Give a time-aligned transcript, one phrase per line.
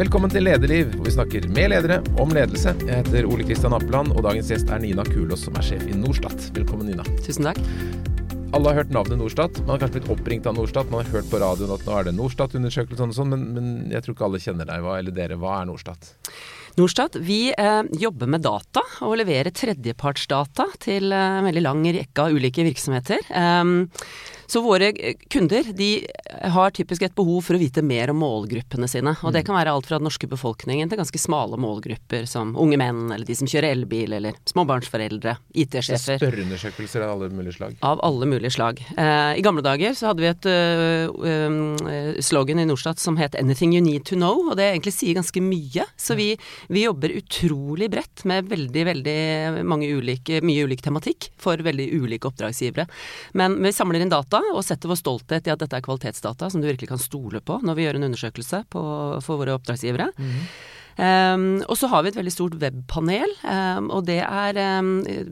[0.00, 2.72] Velkommen til Lederliv, hvor vi snakker med ledere om ledelse.
[2.86, 5.92] Jeg heter Ole Kristian Appeland, og dagens gjest er Nina Kulås, som er sjef i
[5.92, 6.46] Norstat.
[6.56, 7.04] Velkommen, Nina.
[7.20, 7.60] Tusen takk.
[8.56, 9.60] Alle har hørt navnet Norstat.
[9.66, 10.88] Man har kanskje blitt oppringt av Norstat.
[10.88, 14.06] Man har hørt på radioen at nå er det Norstat-undersøkelse og sånn, men, men, jeg
[14.06, 15.38] tror ikke alle kjenner deg, eller dere.
[15.42, 16.14] Hva er Norstat?
[16.80, 22.24] Norstat, vi eh, jobber med data og leverer tredjepartsdata til eh, en veldig lang rekke
[22.24, 23.20] av ulike virksomheter.
[23.36, 23.82] Um,
[24.50, 24.92] så våre
[25.30, 26.06] kunder de
[26.42, 29.12] har typisk et behov for å vite mer om målgruppene sine.
[29.22, 29.46] Og det mm.
[29.46, 33.26] kan være alt fra den norske befolkningen til ganske smale målgrupper som unge menn, eller
[33.28, 36.18] de som kjører elbil, eller småbarnsforeldre, IT-sjefer.
[36.18, 37.76] Spørreundersøkelser av alle mulige slag?
[37.86, 38.82] Av alle mulige slag.
[38.90, 43.38] Eh, I gamle dager så hadde vi et uh, um, slogan i Norstat som het
[43.38, 45.86] 'Anything you need to know', og det egentlig sier ganske mye.
[45.96, 46.34] Så vi,
[46.68, 49.18] vi jobber utrolig bredt med veldig, veldig
[49.64, 52.88] mange ulike, mye ulik tematikk for veldig ulike oppdragsgivere.
[53.38, 56.62] Men vi samler inn data og setter vår stolthet i at dette er kvalitetsdata som
[56.62, 58.82] du virkelig kan stole på når vi gjør en undersøkelse på,
[59.24, 60.10] for våre oppdragsgivere.
[60.18, 60.44] Mm.
[61.00, 64.90] Um, og så har vi et veldig stort webpanel, um, og det er um,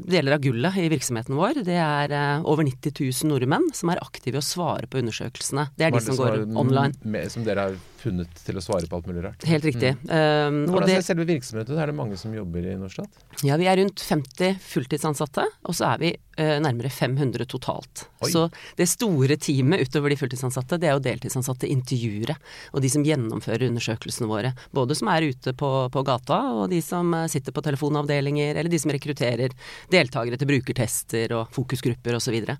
[0.09, 1.61] deler av gullet i virksomheten vår.
[1.67, 5.69] Det er uh, over 90 000 nordmenn som er aktive i å svare på undersøkelsene.
[5.77, 6.97] Det er de som, som går online.
[7.05, 9.45] Med, som dere har funnet til å svare på alt mulig rart?
[9.51, 9.93] Helt riktig.
[10.07, 10.63] Mm.
[10.71, 11.83] Hvordan ser selve virksomheten ut?
[11.83, 13.27] Er det mange som jobber i Norstat?
[13.45, 18.05] Ja, vi er rundt 50 fulltidsansatte, og så er vi nærmere 500 totalt.
[18.23, 18.31] Oi.
[18.33, 18.47] Så
[18.79, 22.37] det store teamet utover de fulltidsansatte, det er jo deltidsansatte intervjuere.
[22.73, 24.53] Og de som gjennomfører undersøkelsene våre.
[24.75, 28.73] Både som er ute på, på, gata, og de som eh, sitter på telefonavdelinger, eller
[28.73, 29.55] de som rekrutterer
[29.93, 32.29] deltakere til brukertester og fokusgrupper osv.
[32.29, 32.59] Så, videre.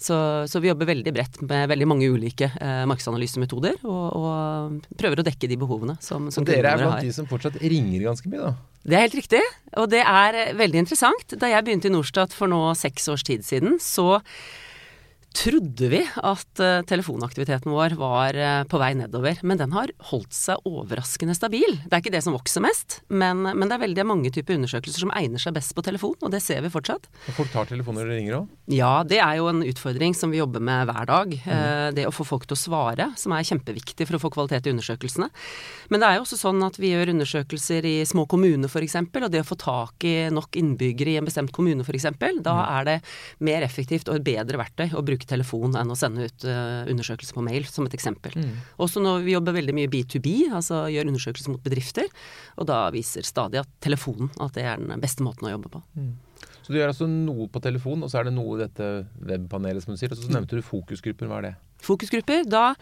[0.00, 0.16] så
[0.48, 5.26] Så vi jobber veldig bredt med veldig mange ulike eh, markedsanalysemetoder, og, og, prøver å
[5.26, 8.69] dekke de behovene som, som Dere er blant de som fortsatt ringer ganske mye, da?
[8.80, 9.42] Det er helt riktig,
[9.76, 11.36] og det er eh, veldig interessant.
[11.40, 14.20] Da jeg begynte i Norstat for nå seks års tid siden, så
[15.36, 19.38] trodde vi at uh, telefonaktiviteten vår var uh, på vei nedover.
[19.46, 21.78] Men den har holdt seg overraskende stabil.
[21.84, 25.04] Det er ikke det som vokser mest, men, men, det er veldig mange typer undersøkelser
[25.04, 27.06] som egner seg best på telefon, og det ser vi fortsatt.
[27.30, 28.50] Og folk tar telefoner og ringer òg?
[28.74, 31.36] Ja, det er jo en utfordring som vi jobber med hver dag.
[31.38, 31.50] Mm.
[31.50, 34.66] Uh, det å få folk til å svare, som er kjempeviktig for å få kvalitet
[34.66, 35.30] i undersøkelsene.
[35.90, 39.30] Men det er jo også sånn at vi gjør undersøkelser i små kommuner f.eks., og
[39.30, 42.08] det å få tak i nok innbyggere i en bestemt kommune f.eks.,
[42.40, 42.60] da mm.
[42.76, 42.98] er det
[43.46, 46.88] mer effektivt og et bedre verktøy å bruke bruke telefon enn å sende ut uh,
[46.90, 48.34] undersøkelser på mail, som et eksempel.
[48.40, 48.56] Mm.
[48.80, 52.08] Også når vi jobber veldig mye B2B, altså gjør undersøkelser mot bedrifter,
[52.56, 55.82] og da viser stadig at telefonen at det er den beste måten å jobbe på.
[55.94, 56.12] Mm.
[56.60, 58.90] Så du gjør altså noe på telefon, og så er det noe i dette
[59.26, 60.12] webpanelet som du sier.
[60.12, 61.28] Og så nevnte du fokusgrupper.
[61.30, 61.54] Hva er det?
[61.84, 62.44] Fokusgrupper.
[62.50, 62.74] Da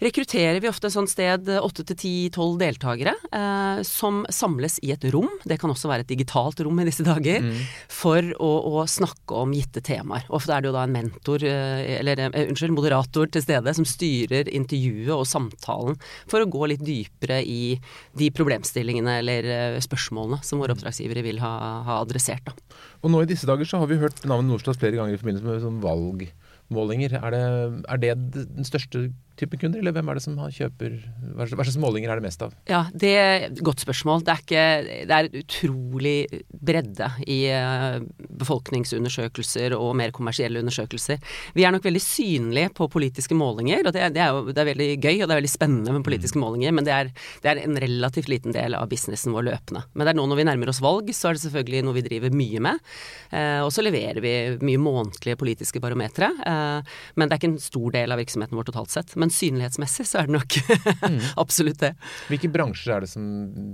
[0.00, 5.04] rekrutterer vi ofte et sånt sted åtte til ti-tolv deltakere eh, som samles i et
[5.12, 7.60] rom, det kan også være et digitalt rom i disse dager, mm.
[7.92, 10.24] for å, å, snakke om gitte temaer.
[10.32, 13.88] Ofte er det jo da en mentor, eh, eller eh, unnskyld, moderator til stede som
[13.88, 15.98] styrer intervjuet og samtalen
[16.30, 17.76] for å gå litt dypere i
[18.18, 21.54] de problemstillingene eller eh, spørsmålene som våre oppdragsgivere vil ha,
[21.86, 22.48] ha adressert.
[22.48, 22.80] Da.
[23.04, 25.48] Og nå i disse dager så har vi hørt navnet Nordstads flere ganger i forbindelse
[25.48, 26.28] med sånn valg
[26.70, 27.16] målinger.
[27.18, 27.42] Er det,
[27.88, 30.96] er det den største type kunder, eller hvem er det som kjøper
[31.36, 32.54] Hva slags målinger er det mest av?
[32.70, 34.24] Ja, Det er et godt spørsmål.
[34.26, 34.64] Det er, ikke,
[35.08, 36.16] det er utrolig
[36.50, 38.00] bredde i eh,
[38.40, 41.20] befolkningsundersøkelser og mer kommersielle undersøkelser.
[41.56, 44.62] Vi er nok veldig synlige på politiske målinger, og det er, det er, jo, det
[44.62, 46.44] er veldig gøy og det er veldig spennende med politiske mm.
[46.44, 47.12] målinger, men det er,
[47.44, 49.84] det er, en relativt liten del av businessen vår løpende.
[49.94, 52.06] Men det er nå når vi nærmer oss valg, så er det selvfølgelig noe vi
[52.06, 52.84] driver mye med.
[53.32, 54.34] Eh, og så leverer vi
[54.66, 58.70] mye månedlige politiske barometere, eh, men det er ikke en stor del av virksomheten vår
[58.70, 59.16] totalt sett.
[59.20, 60.58] Men men synlighetsmessig så er det nok
[61.06, 61.20] mm.
[61.40, 61.94] absolutt det.
[62.30, 63.24] Hvilke bransjer er det som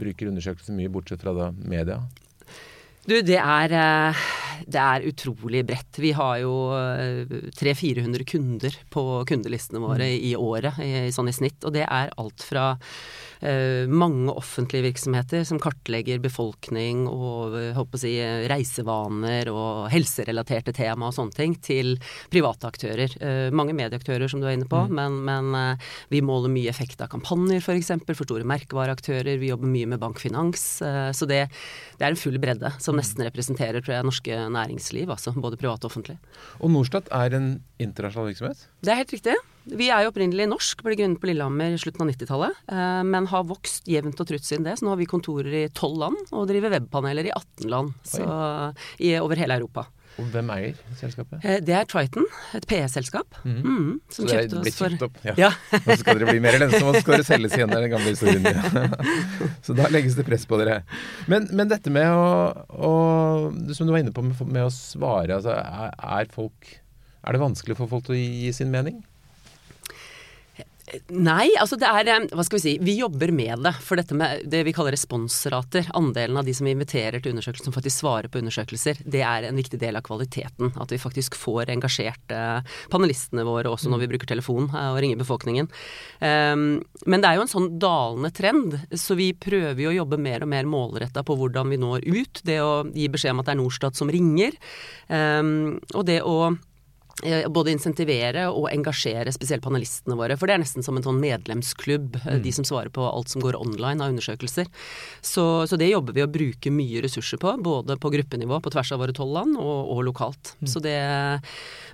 [0.00, 2.02] bruker undersøkelser mye, bortsett fra da media?
[3.06, 4.26] Du, det er, eh,
[4.66, 5.98] det er utrolig bredt.
[6.00, 6.54] Vi har jo
[7.56, 10.18] 300-400 eh, kunder på kundelistene våre mm.
[10.30, 11.60] i året, i, sånn i snitt.
[11.66, 18.00] Og det er alt fra uh, mange offentlige virksomheter som kartlegger befolkning og håper eh,
[18.00, 18.14] å si,
[18.50, 21.96] reisevaner og helserelaterte tema og sånne ting, til
[22.32, 23.16] private aktører.
[23.20, 24.96] Uh, mange medieaktører, som du er inne på, mm.
[24.96, 25.78] men, men,
[26.10, 27.66] vi måler mye effekt av kampanjer, f.eks.
[27.66, 29.36] For, eksempel, for store merkevareaktører.
[29.40, 30.64] Vi jobber mye med bankfinans.
[31.16, 31.42] Så det,
[31.98, 33.00] det er en full bredde som mm.
[33.00, 36.16] nesten representerer tror jeg, norske næringsliv, altså både privat og offentlig.
[36.60, 37.50] Og Norstat er en
[37.82, 38.64] internasjonal virksomhet?
[38.84, 39.36] Det er helt riktig.
[39.66, 43.26] Vi er jo opprinnelig norsk, ble grunnet på Lillehammer i slutten av 90-tallet, eh, men
[43.32, 44.76] har vokst jevnt og trutt siden det.
[44.78, 48.26] Så nå har vi kontorer i tolv land og driver webpaneler i 18 land så,
[49.02, 49.88] i, over hele Europa.
[50.16, 51.42] Og hvem eier selskapet?
[51.44, 52.24] Eh, det er Triton,
[52.56, 53.36] et PE-selskap.
[53.44, 53.56] Mm.
[53.60, 55.18] Mm, som så kjøpte oss for opp.
[55.26, 55.34] Ja.
[55.42, 55.50] ja.
[55.86, 57.74] nå skal dere bli mer lønnsomme, og så skal dere selges igjen.
[57.76, 58.46] Er den gamle historien.
[59.66, 60.78] så da legges det press på dere.
[61.28, 62.30] Men, men dette med å,
[62.72, 62.94] å,
[63.76, 66.72] Som du var inne på med, med å svare, altså er, er, folk
[67.20, 69.02] Er det vanskelig for folk til å gi sin mening?
[71.10, 72.72] Nei, altså det er Hva skal vi si.
[72.78, 73.72] Vi jobber med det.
[73.82, 77.66] For dette med det vi kaller responsrater, andelen av de som vi inviterer til undersøkelser,
[77.66, 80.70] som faktisk svarer på undersøkelser, det er en viktig del av kvaliteten.
[80.82, 82.34] At vi faktisk får engasjert
[82.92, 85.70] panelistene våre også når vi bruker telefon og ringer befolkningen.
[86.20, 90.20] Um, men det er jo en sånn dalende trend, så vi prøver jo å jobbe
[90.22, 92.44] mer og mer målretta på hvordan vi når ut.
[92.46, 94.54] Det å gi beskjed om at det er Norstat som ringer.
[95.10, 96.75] Um, og det å Eh,
[97.24, 100.36] både insentivere og engasjere spesielt panelistene våre.
[100.36, 102.42] For det er nesten som en sånn medlemsklubb, eh, mm.
[102.44, 104.68] de som svarer på alt som går online av undersøkelser.
[105.24, 108.92] Så, så, det jobber vi å bruke mye ressurser på, både på gruppenivå på tvers
[108.92, 110.52] av våre tolv land, og, og, lokalt.
[110.60, 110.68] Mm.
[110.70, 110.98] Så det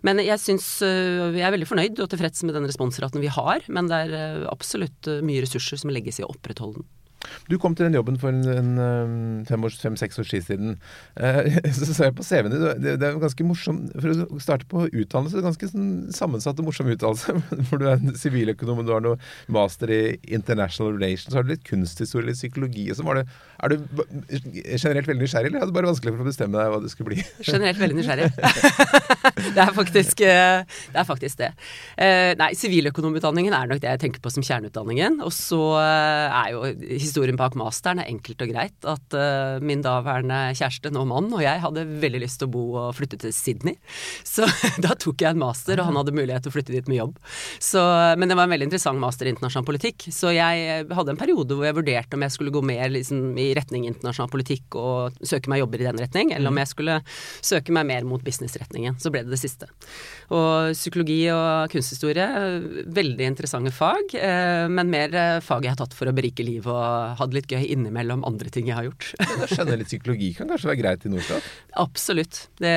[0.02, 3.62] Men jeg syns eh, Jeg er veldig fornøyd og tilfreds med den responsraten vi har,
[3.70, 6.90] men det er absolutt mye ressurser som legges i å opprettholde den.
[7.50, 10.76] Du kom til den jobben for en, fem-seks års tid siden.
[11.16, 14.68] Eh, så sa jeg på CV-en din, det, det er ganske morsom For å starte
[14.70, 17.36] på utdannelse, det er ganske sånn sammensatt og morsom utdannelse.
[17.70, 19.20] For du er en siviløkonom, og du har noe
[19.52, 20.02] master i
[20.32, 23.24] international relations, så har du litt kunsthistorie, litt psykologi og sånn.
[23.62, 23.76] Er du
[24.74, 27.12] generelt veldig nysgjerrig, eller er det bare vanskelig for å bestemme deg hva det skulle
[27.12, 27.22] bli?
[27.52, 28.30] Generelt veldig nysgjerrig.
[29.54, 31.50] det, er faktisk, eh, det er faktisk det.
[31.94, 35.20] Eh, nei, siviløkonomutdanningen er nok det jeg tenker på som kjerneutdanningen.
[35.26, 38.88] Og så eh, er jo historien bak masteren er enkelt og greit.
[38.88, 39.16] At
[39.62, 43.20] min daværende kjæreste, nå mann, og jeg hadde veldig lyst til å bo og flytte
[43.22, 43.78] til Sydney.
[44.26, 44.48] Så
[44.84, 47.18] da tok jeg en master, og han hadde mulighet til å flytte dit med jobb.
[47.62, 47.82] Så,
[48.18, 50.08] men det var en veldig interessant master i internasjonal politikk.
[50.10, 53.51] Så jeg hadde en periode hvor jeg vurderte om jeg skulle gå mer liksom, i
[53.58, 56.62] retning internasjonal politikk og søke meg jobber i den retning, eller om mm.
[56.62, 56.98] jeg skulle
[57.44, 58.98] søke meg mer mot businessretningen.
[59.02, 59.68] Så ble det det siste.
[60.32, 62.28] Og psykologi og kunsthistorie,
[62.92, 66.70] veldig interessante fag, eh, men mer eh, fag jeg har tatt for å berike livet
[66.72, 69.12] og ha det litt gøy innimellom andre ting jeg har gjort.
[69.22, 71.50] Å skjønne litt psykologi kan kanskje være greit i Norstat?
[71.82, 72.46] Absolutt.
[72.60, 72.74] Det,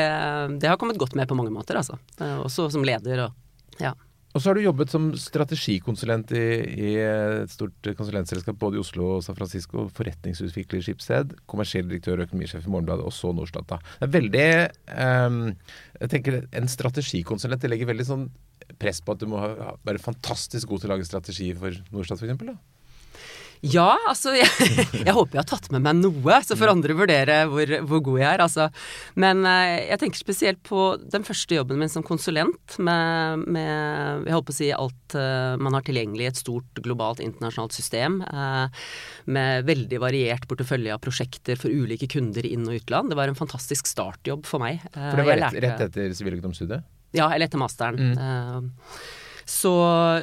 [0.59, 1.99] det, har kommet godt med på mange måter, altså.
[2.19, 3.95] Eh, også som leder og ja.
[4.35, 6.43] Og så har du jobbet som strategikonsulent i,
[6.75, 9.85] i, et stort konsulentselskap både i Oslo og San Francisco.
[9.95, 13.79] Forretningsutvikler i Skipsted, kommersiell direktør og økonomisjef i Morgenbladet, og så Norstata.
[14.01, 14.49] Det er veldig
[14.91, 15.39] um,
[16.01, 18.27] Jeg tenker En strategikonsulent det legger veldig sånn
[18.81, 19.39] press på at du må
[19.87, 22.74] være fantastisk god til å lage strategi for Norstat, f.eks.
[23.63, 24.49] Ja, altså jeg,
[25.05, 28.19] jeg, håper jeg har tatt med meg noe, så får andre vurdere hvor, hvor god
[28.21, 28.43] jeg er.
[28.45, 28.67] Altså.
[29.21, 34.35] Men eh, jeg tenker spesielt på den første jobben min som konsulent med, med jeg
[34.37, 38.21] håper å si alt uh, man har tilgjengelig i et stort globalt internasjonalt system.
[38.29, 38.67] Uh,
[39.25, 43.11] med veldig variert portefølje av prosjekter for ulike kunder inn- og utland.
[43.11, 44.83] Det var en fantastisk startjobb for meg.
[44.91, 46.85] For det var rett, rett etter siviløkonomstudiet?
[47.15, 48.11] Ja, eller etter masteren.
[48.15, 48.73] Mm.
[49.45, 49.73] Så,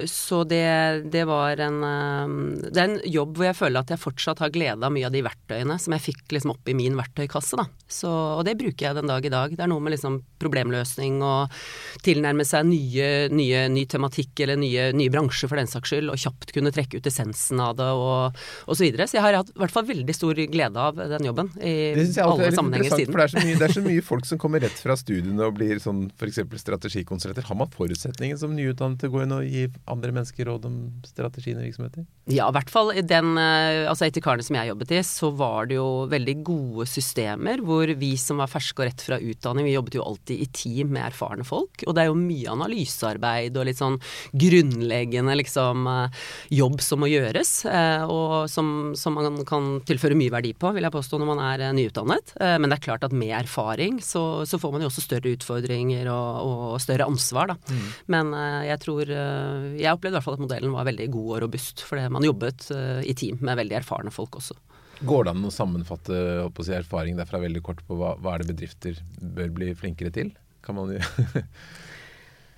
[0.07, 4.03] så det, det, var en um, Det er en jobb hvor jeg føler at jeg
[4.03, 6.99] fortsatt har glede av mye av de verktøyene som jeg fikk liksom opp i min
[6.99, 7.59] verktøykasse.
[7.61, 7.69] da.
[7.87, 9.55] Så, og det bruker jeg den dag i dag.
[9.55, 11.55] Det er noe med liksom problemløsning og
[12.03, 16.19] tilnærme seg nye, nye, ny tematikk eller nye, nye bransjer for den saks skyld, og
[16.19, 19.07] kjapt kunne trekke ut essensen av det og, og så videre.
[19.07, 22.51] Så jeg har hatt i hvert fall veldig stor glede av den jobben i alle
[22.57, 23.15] sammenhenger siden.
[23.15, 25.47] For det er, så mye, det er så mye folk som kommer rett fra studiene
[25.47, 26.43] og blir sånn f.eks.
[26.65, 27.47] strategikonsulenter.
[27.47, 31.61] Har man forutsetningen som nyutdannet til gå inn og gi andre mennesker råd om strategien
[31.61, 32.07] i virksomheter?
[32.31, 35.33] Ja, i hvert fall i den eh, altså etter Karne som jeg jobbet i, så
[35.35, 39.67] var det jo veldig gode systemer hvor vi som var ferske og rett fra utdanning,
[39.67, 41.83] vi jobbet jo alltid i team med erfarne folk.
[41.83, 43.99] Og det er jo mye analysearbeid og litt sånn
[44.39, 46.23] grunnleggende liksom eh,
[46.55, 50.87] jobb som må gjøres, eh, og som, som man kan tilføre mye verdi på, vil
[50.87, 52.37] jeg påstå, når man er nyutdannet.
[52.39, 56.09] Men det er klart at med erfaring så, så får man jo også større utfordringer
[56.13, 57.57] og, og større ansvar, da.
[57.73, 57.91] Mm.
[58.15, 58.33] Men
[58.69, 61.41] jeg tror tror eh, Jeg opplevde i hvert fall at modellen var veldig god og
[61.47, 64.57] robust, fordi man jobbet eh, i team med veldig erfarne folk også.
[65.03, 68.43] Går det an å sammenfatte å si, erfaring derfra veldig kort på hva, hva er
[68.43, 70.31] det bedrifter bør bli flinkere til?
[70.63, 71.03] Kan man jo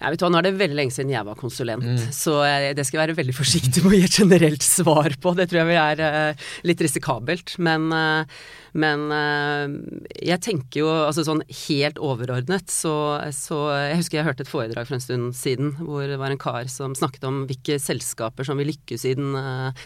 [0.02, 2.10] Ja, vet du hva, Nå er det veldig lenge siden jeg var konsulent, mm.
[2.12, 2.40] så
[2.76, 5.32] det skal jeg være veldig forsiktig med å gi et generelt svar på.
[5.38, 7.54] Det tror jeg er uh, litt risikabelt.
[7.62, 8.42] Men, uh,
[8.74, 9.70] men uh,
[10.18, 12.92] jeg tenker jo altså sånn helt overordnet så,
[13.30, 16.42] så, Jeg husker jeg hørte et foredrag for en stund siden hvor det var en
[16.42, 19.38] kar som snakket om hvilke selskaper som vil lykkes i den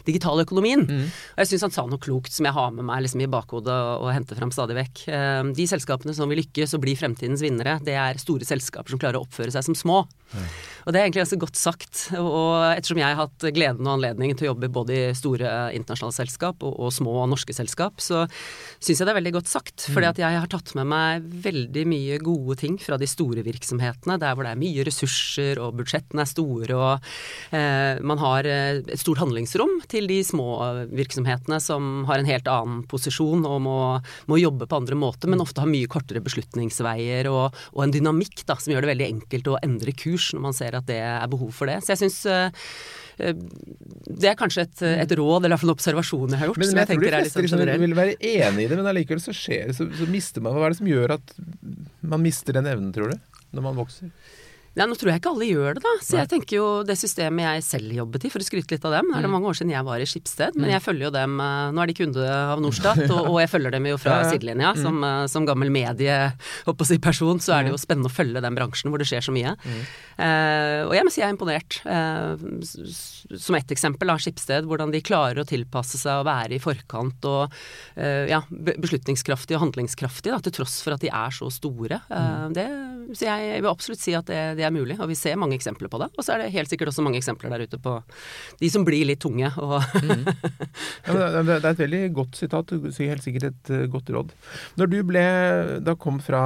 [0.09, 0.87] digitale økonomien.
[0.89, 1.05] Mm.
[1.05, 3.77] Og jeg syns han sa noe klokt som jeg har med meg liksom, i bakhodet
[3.77, 5.05] og, og henter fram stadig vekk.
[5.55, 9.21] de selskapene som vil lykkes og bli fremtidens vinnere, det er store selskaper som klarer
[9.21, 9.98] å oppføre seg som små.
[10.89, 12.03] Og det er egentlig ganske godt sagt.
[12.17, 16.17] Og ettersom jeg har hatt gleden og anledningen til å jobbe både i store internasjonale
[16.17, 18.23] selskap og, og små norske selskap, så
[18.81, 19.85] syns jeg det er veldig godt sagt.
[19.85, 20.13] Fordi mm.
[20.15, 24.33] at jeg har tatt med meg veldig mye gode ting fra de store virksomhetene, der
[24.33, 27.11] hvor det er mye ressurser og budsjettene er store og
[27.53, 30.57] eh, man har eh, et stort handlingsrom til de små
[30.89, 33.79] virksomhetene som har en helt annen posisjon og må,
[34.31, 38.47] må jobbe på andre måter, men ofte har mye kortere beslutningsveier og, og en dynamikk
[38.49, 41.29] da, som gjør det veldig enkelt å endre kurs når man ser at det er
[41.31, 41.81] behov for det.
[41.85, 42.21] Så jeg syns
[43.19, 46.61] det er kanskje et, et råd, eller i hvert fall en observasjon jeg har gjort.
[46.63, 48.91] Men, men jeg, jeg tror de fleste liksom liksom, vil være enig i det, men
[48.93, 51.35] allikevel så skjer så, så mister man Hva er det som gjør at
[52.15, 54.13] man mister den evnen, tror du, når man vokser?
[54.79, 55.95] Ja, nå tror jeg ikke alle gjør det, da.
[56.03, 56.23] Så Nei.
[56.23, 59.13] jeg tenker jo det systemet jeg selv jobbet i, for å skryte litt av dem.
[59.13, 59.35] Er det mm.
[59.37, 60.75] mange år siden jeg var i Skipsted, men mm.
[60.77, 63.75] jeg følger jo dem eh, Nå er de kunde av Norstat, og, og jeg følger
[63.75, 64.75] dem jo fra sidelinja.
[64.79, 68.93] som Som, eh, som gammel medieperson så er det jo spennende å følge den bransjen
[68.93, 69.55] hvor det skjer så mye.
[69.65, 69.83] Mm.
[70.19, 71.79] Uh, og jeg må si jeg er imponert.
[71.87, 72.35] Uh,
[73.39, 77.29] som ett eksempel av Skipsted, hvordan de klarer å tilpasse seg og være i forkant
[77.29, 77.55] og
[77.99, 82.01] uh, ja, beslutningskraftige og handlingskraftige, da, til tross for at de er så store.
[82.09, 82.57] Mm.
[82.57, 82.67] Det,
[83.15, 85.57] så jeg, jeg, vil absolutt si at det, det er mulig, og vi ser mange
[85.59, 86.11] eksempler på det.
[86.17, 87.97] Og så er det helt sikkert også mange eksempler der ute på
[88.61, 89.49] de som blir litt tunge.
[89.49, 90.29] mm.
[91.09, 94.37] ja, det er et veldig godt sitat, helt sikkert et uh, godt råd.
[94.81, 95.25] Når du ble,
[95.85, 96.43] da kom fra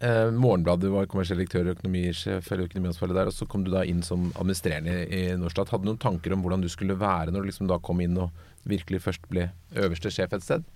[0.00, 3.86] eh, Morgenbladet var kommersiell direktør og økonomisjef eller økonomiansvarlig der, og så kom du da
[3.88, 5.72] inn som administrerende i Norstat.
[5.72, 8.18] Hadde du noen tanker om hvordan du skulle være når du liksom da kom inn
[8.20, 10.66] og virkelig først ble øverste sjef et sted?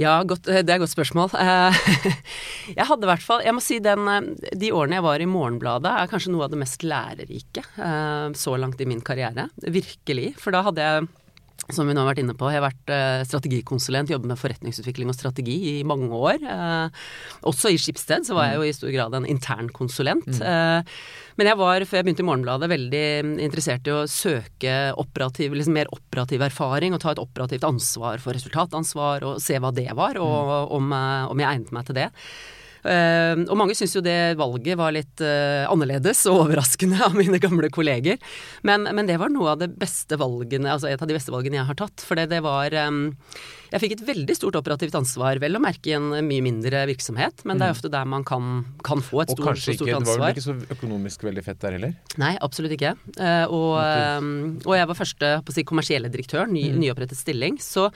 [0.00, 1.34] Ja, godt, eh, det er et godt spørsmål.
[1.38, 1.76] Eh,
[2.78, 5.28] jeg hadde i hvert fall Jeg må si den, eh, de årene jeg var i
[5.30, 7.62] Morgenbladet er kanskje noe av det mest lærerike
[8.34, 9.48] så langt i min karriere.
[9.62, 10.32] Virkelig.
[10.40, 11.06] For da hadde jeg
[11.72, 12.48] som vi nå har vært inne på.
[12.52, 16.42] Jeg har vært eh, strategikonsulent, jobbet med forretningsutvikling og strategi i mange år.
[16.42, 17.04] Eh,
[17.48, 20.28] også i Skipsted så var jeg jo i stor grad en intern konsulent.
[20.28, 20.42] Mm.
[20.50, 20.96] Eh,
[21.40, 23.06] men jeg var, før jeg begynte i Morgenbladet, veldig
[23.42, 28.36] interessert i å søke operativ, liksom mer operativ erfaring og ta et operativt ansvar for
[28.36, 30.76] resultatansvar og se hva det var, og mm.
[30.78, 30.94] om,
[31.32, 32.10] om jeg egnet meg til det.
[32.84, 37.40] Uh, og mange syns jo det valget var litt uh, annerledes og overraskende av mine
[37.40, 38.20] gamle kolleger.
[38.66, 41.62] Men, men, det var noe av det beste valgene, altså et av de beste valgene
[41.62, 42.04] jeg har tatt.
[42.04, 43.06] For det var um,
[43.72, 47.46] Jeg fikk et veldig stort operativt ansvar, vel å merke i en mye mindre virksomhet,
[47.48, 47.78] men det er mm.
[47.78, 48.52] ofte der man kan,
[48.86, 49.96] kan få et stort, så stort ansvar.
[49.96, 51.96] Og kanskje det var vel ikke så økonomisk veldig fett der heller?
[52.20, 52.94] Nei, absolutt ikke.
[53.48, 56.80] Og, og, jeg var første si, kommersielle direktør, ny, mm.
[56.84, 57.58] nyopprettet stilling.
[57.62, 57.88] Så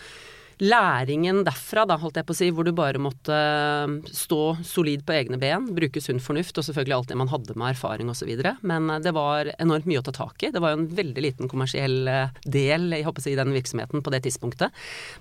[0.58, 5.04] læringen derfra, da, holdt jeg på å si, hvor du bare måtte eh, stå solid
[5.06, 8.30] på egne ben, bruke sunn fornuft og selvfølgelig alt det man hadde med erfaring osv.
[8.66, 10.52] Men eh, det var enormt mye å ta tak i.
[10.54, 13.54] Det var jo en veldig liten kommersiell eh, del jeg håper å si, i den
[13.54, 14.74] virksomheten på det tidspunktet.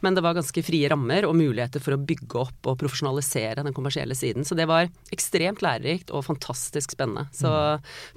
[0.06, 3.78] Men det var ganske frie rammer og muligheter for å bygge opp og profesjonalisere den
[3.78, 4.48] kommersielle siden.
[4.48, 7.28] Så det var ekstremt lærerikt og fantastisk spennende.
[7.36, 7.52] Så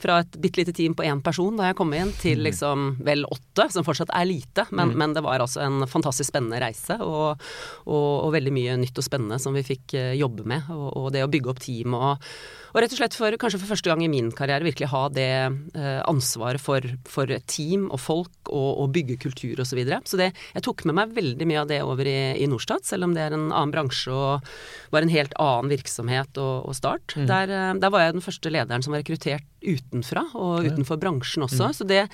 [0.00, 2.46] fra et bitte lite team på én person da jeg kom inn, til mm.
[2.48, 4.98] liksom vel åtte, som fortsatt er lite, men, mm.
[4.98, 7.50] men det var altså en fantastisk spennende reise og, og,
[7.90, 10.70] og, veldig mye nytt og spennende som vi fikk eh, jobbe med.
[10.74, 12.30] Og, og det å bygge opp team og,
[12.70, 15.30] og rett og slett for kanskje for første gang i min karriere virkelig ha det
[15.30, 19.70] eh, ansvaret for, for, team og folk og, og bygge kultur osv.
[19.70, 20.00] Så, videre.
[20.04, 23.06] så det, jeg tok med meg veldig mye av det over i, i Norstat, selv
[23.06, 24.50] om det er en annen bransje og
[24.90, 27.14] var en helt annen virksomhet og, og start.
[27.16, 27.26] Mm.
[27.30, 31.44] Der, eh, der, var jeg den første lederen som var rekruttert utenfra, og utenfor bransjen
[31.46, 31.70] også.
[31.70, 31.76] Mm.
[31.76, 32.04] Så det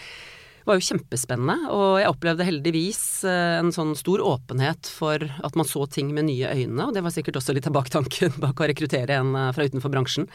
[0.67, 1.71] var jo kjempespennende.
[1.73, 6.29] Og jeg opplevde heldigvis eh, en sånn stor åpenhet for at man så ting med
[6.29, 9.51] nye øyne, og det var sikkert også litt av baktanken bak å rekruttere en eh,
[9.57, 10.29] fra utenfor bransjen.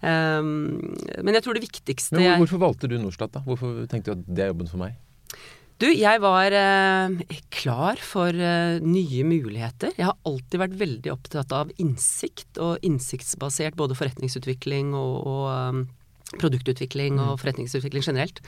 [0.00, 3.42] Um, men jeg tror det viktigste Men Hvorfor valgte du Norstat, da?
[3.46, 5.00] Hvorfor tenkte du at det er jobben for meg?
[5.82, 9.90] Du, jeg var eh, klar for eh, nye muligheter.
[9.96, 15.82] Jeg har alltid vært veldig opptatt av innsikt, og innsiktsbasert både forretningsutvikling og, og um,
[16.40, 17.40] produktutvikling og mm.
[17.42, 18.40] forretningsutvikling generelt.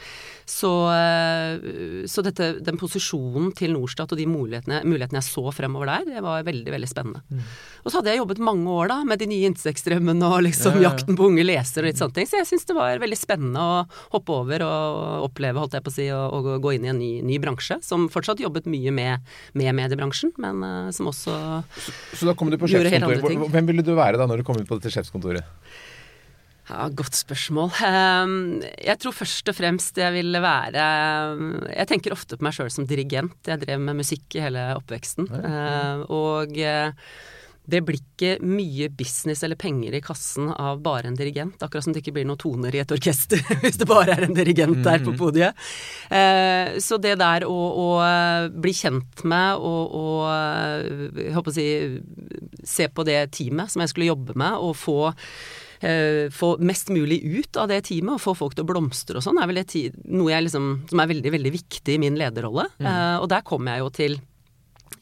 [0.48, 5.90] Så, eh, så dette, den posisjonen til Norstat og de mulighetene, mulighetene, jeg så fremover
[5.90, 7.24] der, det var veldig veldig spennende.
[7.28, 7.42] Mm.
[7.84, 10.84] Og så hadde jeg jobbet mange år da med de nye inntektsstrømmene og liksom ja,
[10.84, 10.88] ja.
[10.90, 13.60] jakten på unge lesere og litt sånne ting, så jeg syns det var veldig spennende
[13.64, 13.76] å
[14.14, 17.00] hoppe over og oppleve, holdt jeg på å si, og, og gå inn i en
[17.00, 21.92] ny, ny, bransje, som fortsatt jobbet mye med, med mediebransjen, men uh, som også så,
[22.14, 23.50] så da kom du på sjefskontoret.
[23.54, 25.44] Hvem ville du være da når du kom ut på dette sjefskontoret?
[26.64, 27.74] Ja, Godt spørsmål.
[27.84, 30.86] Ehm, jeg tror først og fremst jeg ville være
[31.68, 33.36] Jeg tenker ofte på meg sjøl som dirigent.
[33.44, 35.28] Jeg drev med musikk i hele oppveksten.
[35.44, 36.94] Ehm, og eh,
[37.68, 41.60] det blir ikke mye business eller penger i kassen av bare en dirigent.
[41.60, 44.36] Akkurat som det ikke blir noen toner i et orkester hvis det bare er en
[44.36, 45.18] dirigent der på mm.
[45.20, 45.66] podiet.
[46.16, 47.90] Ehm, så det der å, å
[48.56, 51.68] bli kjent med og, og jeg håper å si
[52.64, 55.12] se på det teamet som jeg skulle jobbe med, og få
[55.80, 59.26] eh, få mest mulig ut av det teamet og få folk til å blomstre og
[59.26, 62.68] sånn, er vel det noe jeg liksom, som er veldig, veldig viktig i min lederrolle.
[62.78, 62.88] Mm.
[62.90, 64.18] Eh, og der kommer jeg jo til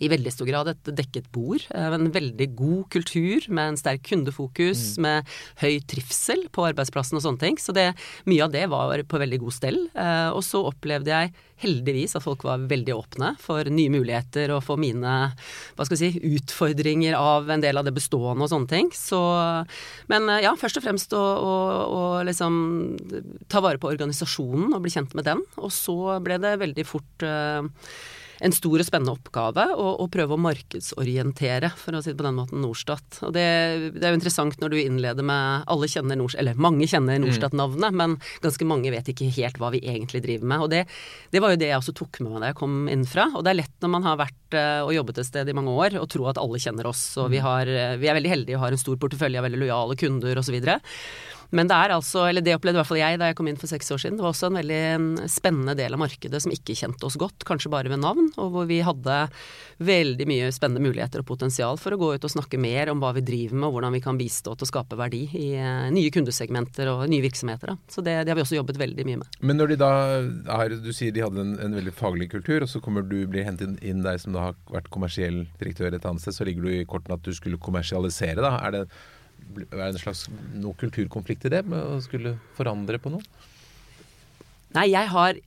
[0.02, 1.64] i veldig stor grad et dekket bord.
[1.70, 5.06] Eh, en veldig god kultur med en sterk kundefokus, mm.
[5.06, 5.32] med
[5.62, 7.60] høy trivsel på arbeidsplassen og sånne ting.
[7.62, 7.92] Så det,
[8.30, 9.80] mye av det var på veldig god stell.
[9.94, 11.32] Eh, og så opplevde jeg
[11.62, 15.12] heldigvis at folk var veldig åpne for nye muligheter og for mine
[15.76, 18.90] hva skal jeg si, utfordringer av en del av det bestående og sånne ting.
[18.96, 19.20] Så,
[20.12, 21.54] men eh, ja, først og fremst å, å,
[21.86, 22.56] å liksom
[23.52, 25.44] ta vare på organisasjonen og bli kjent med den.
[25.62, 27.62] Og så ble det veldig fort uh,
[28.42, 32.38] en stor og spennende oppgave å, prøve å markedsorientere, for å si det på den
[32.38, 33.20] måten, Norstat.
[33.26, 33.44] Og det,
[33.94, 37.26] det, er jo interessant når du innleder med Alle kjenner Norstat, eller mange kjenner mm.
[37.26, 40.66] Norstat-navnet, men ganske mange vet ikke helt hva vi egentlig driver med.
[40.66, 40.84] Og det,
[41.30, 43.28] det, var jo det jeg også tok med meg da jeg kom innfra.
[43.36, 45.76] Og det er lett når man har vært eh, og jobbet et sted i mange
[45.76, 47.04] år, og tro at alle kjenner oss.
[47.22, 47.46] Og vi, mm.
[47.46, 50.42] har, eh, vi er veldig heldige og har en stor portefølje av veldig lojale kunder
[50.42, 50.58] osv.
[51.52, 53.58] Men det er altså, eller det opplevde i hvert fall jeg da jeg kom inn
[53.60, 56.76] for seks år siden, det var også en veldig spennende del av markedet som ikke
[56.78, 59.18] kjente oss godt, kanskje bare ved navn, og hvor vi hadde
[59.82, 63.12] veldig mye spennende muligheter og potensial for å gå ut og snakke mer om hva
[63.18, 66.12] vi driver med, og hvordan vi kan bistå til å skape verdi i eh, nye
[66.14, 67.74] kundesegmenter og nye virksomheter.
[67.74, 67.92] Da.
[67.92, 69.40] Så det, det, har vi også jobbet veldig mye med.
[69.44, 69.92] Men når de da
[70.56, 73.44] er, du sier de hadde en, en veldig faglig kultur, og så kommer du, blir
[73.48, 76.76] hentet inn deg som da har vært kommersiell direktør et annet sted, så ligger du
[76.78, 78.56] i kortene at du skulle kommersialisere, da.
[78.62, 78.86] Er det
[79.54, 83.48] være en slags noe kulturkonflikt i det, med å skulle forandre på noe?
[84.72, 85.40] Nei, jeg har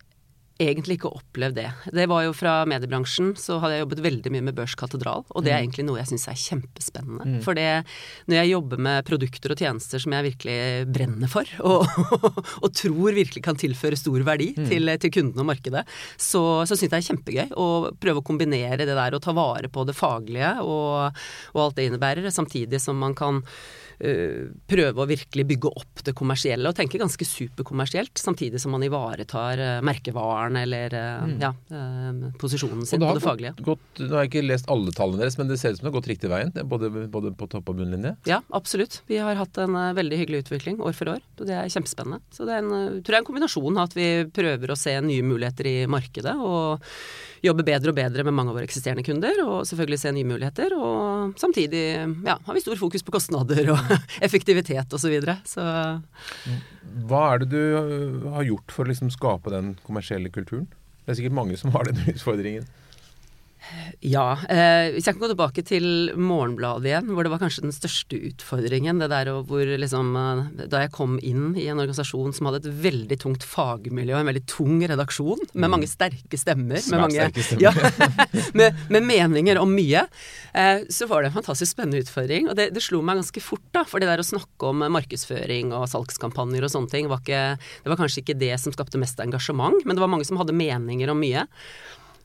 [0.62, 1.68] egentlig ikke opplevd det.
[1.92, 5.52] Det var jo fra mediebransjen, så hadde jeg jobbet veldig mye med Børskatedral, og det
[5.52, 5.66] er mm.
[5.66, 7.28] egentlig noe jeg syns er kjempespennende.
[7.28, 7.42] Mm.
[7.44, 7.68] For det,
[8.32, 10.58] når jeg jobber med produkter og tjenester som jeg virkelig
[10.96, 14.70] brenner for, og, og tror virkelig kan tilføre stor verdi mm.
[14.72, 15.84] til, til kundene og markedet,
[16.16, 19.36] så, så syns jeg det er kjempegøy å prøve å kombinere det der og ta
[19.36, 23.44] vare på det faglige og, og alt det innebærer, samtidig som man kan
[23.96, 29.62] prøve å virkelig bygge opp det kommersielle, og tenke ganske superkommersielt, samtidig som man ivaretar
[29.62, 31.36] uh, merkevaren eller uh, mm.
[31.42, 31.52] ja,
[32.42, 33.54] posisjonen sin på det faglige.
[33.66, 35.92] Gått, nå har jeg ikke lest alle tallene deres, men det ser ut som det
[35.92, 36.54] har gått riktig veien?
[36.70, 38.16] Både, både på topp og bunnlinje?
[38.30, 39.02] Ja, absolutt.
[39.10, 42.22] Vi har hatt en veldig hyggelig utvikling år for år, og det er kjempespennende.
[42.36, 45.26] Så det er en, tror jeg en kombinasjon av at vi prøver å se nye
[45.26, 46.36] muligheter i markedet.
[46.36, 46.84] og
[47.46, 50.76] jobbe bedre og bedre med mange av våre eksisterende kunder, og selvfølgelig se nye muligheter.
[50.78, 51.84] Og samtidig
[52.26, 53.94] ja, har vi stor fokus på kostnader og
[54.26, 55.06] effektivitet osv.
[55.06, 55.64] Så, videre, så
[57.06, 60.66] Hva er det du har gjort for å liksom skape den kommersielle kulturen?
[61.06, 62.66] Det er sikkert mange som har den utfordringen.
[64.06, 64.36] Ja.
[64.50, 65.86] Eh, hvis jeg kan gå tilbake til
[66.20, 69.00] Morgenbladet igjen, hvor det var kanskje den største utfordringen.
[69.02, 72.82] Det der hvor liksom eh, Da jeg kom inn i en organisasjon som hadde et
[72.86, 75.74] veldig tungt fagmiljø, en veldig tung redaksjon, med mm.
[75.74, 77.66] mange sterke stemmer, med, mange, stemmer.
[77.66, 77.74] Ja,
[78.60, 80.06] med, med, meninger om mye,
[80.54, 82.52] eh, så var det en fantastisk spennende utfordring.
[82.52, 83.86] Og det, det, slo meg ganske fort, da.
[83.90, 87.44] For det der å snakke om markedsføring og salgskampanjer og sånne ting, var ikke,
[87.84, 90.56] det var kanskje ikke det som skapte mest engasjement, men det var mange som hadde
[90.56, 91.48] meninger om mye.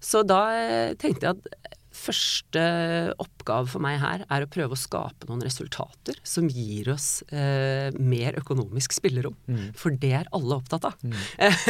[0.00, 2.62] Så da eh, tenkte jeg at første
[3.20, 7.90] oppgave for meg her er å prøve å skape noen resultater som gir oss eh,
[7.98, 9.36] mer økonomisk spillerom.
[9.50, 9.66] Mm.
[9.78, 10.96] For det er alle opptatt av.
[11.02, 11.18] Mm.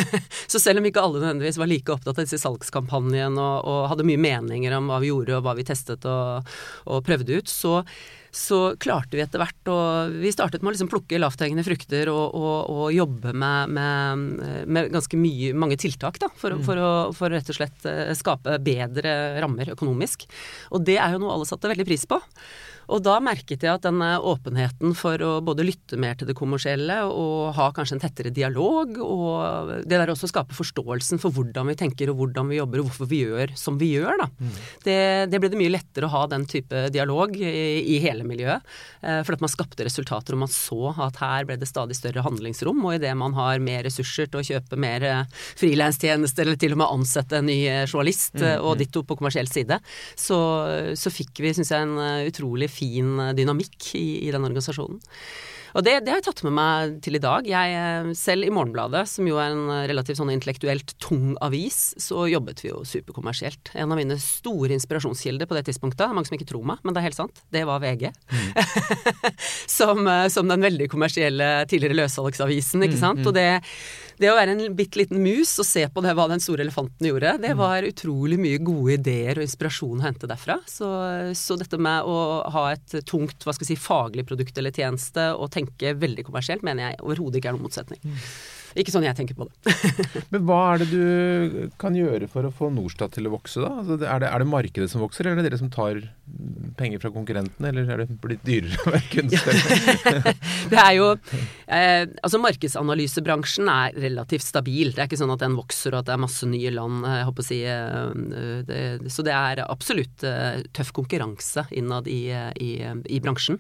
[0.53, 4.07] så selv om ikke alle nødvendigvis var like opptatt av disse salgskampanjene og, og, hadde
[4.07, 7.81] mye meninger om hva vi gjorde og hva vi testet og, og prøvde ut, så
[8.31, 9.79] så klarte vi etter hvert å
[10.13, 14.25] Vi startet med å liksom plukke lavthengende frukter og, og, og jobbe med, med,
[14.71, 16.65] med, ganske mye, mange tiltak da, for, mm.
[16.67, 20.29] for, å, for rett og slett eh, skape bedre rammer økonomisk.
[20.71, 22.21] Og det er jo noe alle satte veldig pris på.
[22.91, 26.97] Og da merket jeg at denne åpenheten for å både lytte mer til det kommersielle
[27.07, 31.77] og ha kanskje en tettere dialog, og det der også skape forståelsen for hvordan vi
[31.79, 34.29] tenker og hvordan vi jobber og hvorfor vi gjør som vi gjør, da.
[34.41, 34.57] Mm.
[34.87, 34.99] Det,
[35.31, 37.53] det, ble det mye lettere å ha den type dialog i,
[37.95, 38.67] i hele miljøet.
[39.01, 42.25] Eh, for at man skapte resultater, og man så at her ble det stadig større
[42.27, 42.83] handlingsrom.
[42.87, 46.83] Og idet man har mer ressurser til å kjøpe mer eh, frilanstjenester, eller til og
[46.83, 48.67] med ansette en ny eh, journalist, mm.
[48.67, 49.79] og ditto på kommersiell side,
[50.19, 50.41] så,
[50.99, 55.01] så fikk vi, syns jeg, en utrolig fin fin eh, dynamikk i, i den organisasjonen.
[55.71, 57.47] Og det, det, har jeg tatt med meg til i dag.
[57.47, 61.93] Jeg, eh, selv i Morgenbladet, som jo er en eh, relativt sånn intellektuelt tung avis,
[62.01, 63.73] så jobbet vi jo superkommersielt.
[63.79, 66.83] En av mine store inspirasjonskilder på det tidspunktet, det er mange som ikke tror meg,
[66.83, 68.09] men det er helt sant, det var VG.
[68.11, 68.51] Mm.
[69.79, 73.23] som, som, den veldig kommersielle tidligere løssalgsavisen, ikke mm, sant.
[73.23, 73.31] Mm, mm.
[73.31, 73.49] Og det,
[74.21, 77.09] det, å være en bitte liten mus og se på det, hva den store elefanten
[77.09, 77.61] gjorde, det mm.
[77.61, 80.61] var utrolig mye gode ideer og inspirasjon å hente derfra.
[80.69, 80.91] Så,
[81.39, 82.19] så dette med å
[82.53, 86.27] ha et tungt, hva skal jeg si, faglig produkt eller tjeneste og tenke tenke veldig
[86.27, 88.01] kommersielt, mener jeg overhodet ikke er noen motsetning.
[88.79, 89.75] Ikke sånn jeg tenker på det.
[90.33, 93.71] Men hva er det du kan gjøre for å få Norstat til å vokse, da?
[93.81, 96.03] Altså, er, det, er, det, markedet som vokser, eller er det dere som tar
[96.79, 100.29] penger fra konkurrentene, eller er det blitt dyrere å være kunstner?
[100.73, 101.09] det er jo
[101.67, 104.95] eh, Altså, markedsanalysebransjen er relativt stabil.
[104.95, 107.17] Det er ikke sånn at den vokser og at det er masse nye land, eh,
[107.21, 107.63] jeg håper å si.
[107.67, 113.59] Eh, det, så det er absolutt eh, tøff konkurranse innad i, i, i bransjen.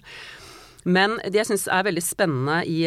[0.89, 2.85] Men det jeg syns er veldig spennende i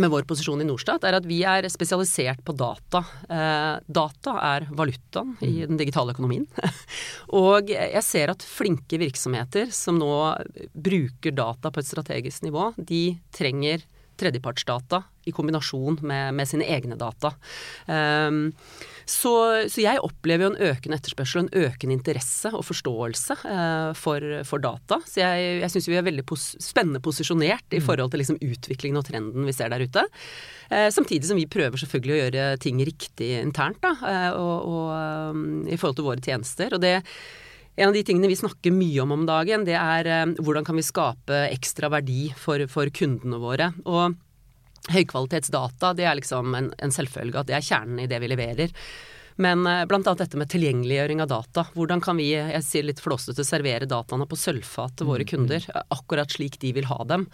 [0.00, 3.02] med vår posisjon i Norstat, er at vi er spesialisert på data.
[3.28, 5.66] Eh, data er valutaen i mm.
[5.72, 6.46] den digitale økonomien.
[7.42, 10.12] og jeg ser at flinke virksomheter som nå
[10.72, 13.04] bruker data på et strategisk nivå, de
[13.34, 13.84] trenger
[14.16, 17.34] tredjepartsdata i kombinasjon med, med sine egne data.
[17.86, 18.54] Um,
[19.06, 19.32] så,
[19.70, 24.62] så, jeg opplever jo en økende etterspørsel, en økende interesse og forståelse eh, for, for,
[24.62, 24.98] data.
[25.06, 27.86] Så jeg, jeg syns vi er veldig pos spennende posisjonert i mm.
[27.86, 30.04] forhold til liksom utviklingen og trenden vi ser der ute.
[30.68, 35.34] Eh, samtidig som vi prøver selvfølgelig å gjøre ting riktig internt da, eh, og, og
[35.38, 36.74] um, i forhold til våre tjenester.
[36.74, 36.96] og det
[37.76, 40.78] en av de tingene vi snakker mye om om dagen, det er eh, hvordan kan
[40.78, 43.70] vi skape ekstra verdi for, for kundene våre.
[43.84, 44.16] Og
[44.92, 48.74] høykvalitetsdata, det er liksom en, en selvfølge at det er kjernen i det vi leverer.
[49.42, 50.14] Men eh, bl.a.
[50.16, 51.66] dette med tilgjengeliggjøring av data.
[51.76, 55.66] Hvordan kan vi jeg sier litt flåsete, servere dataene på sølvfat til våre mm, kunder,
[55.68, 55.88] mm.
[55.96, 57.26] akkurat slik de vil ha dem?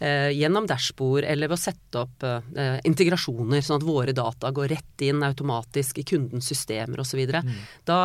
[0.00, 4.72] Eh, gjennom dashbord eller ved å sette opp eh, integrasjoner, sånn at våre data går
[4.74, 7.22] rett inn automatisk i kundens systemer osv.
[7.22, 7.52] Mm.
[7.86, 7.98] Da,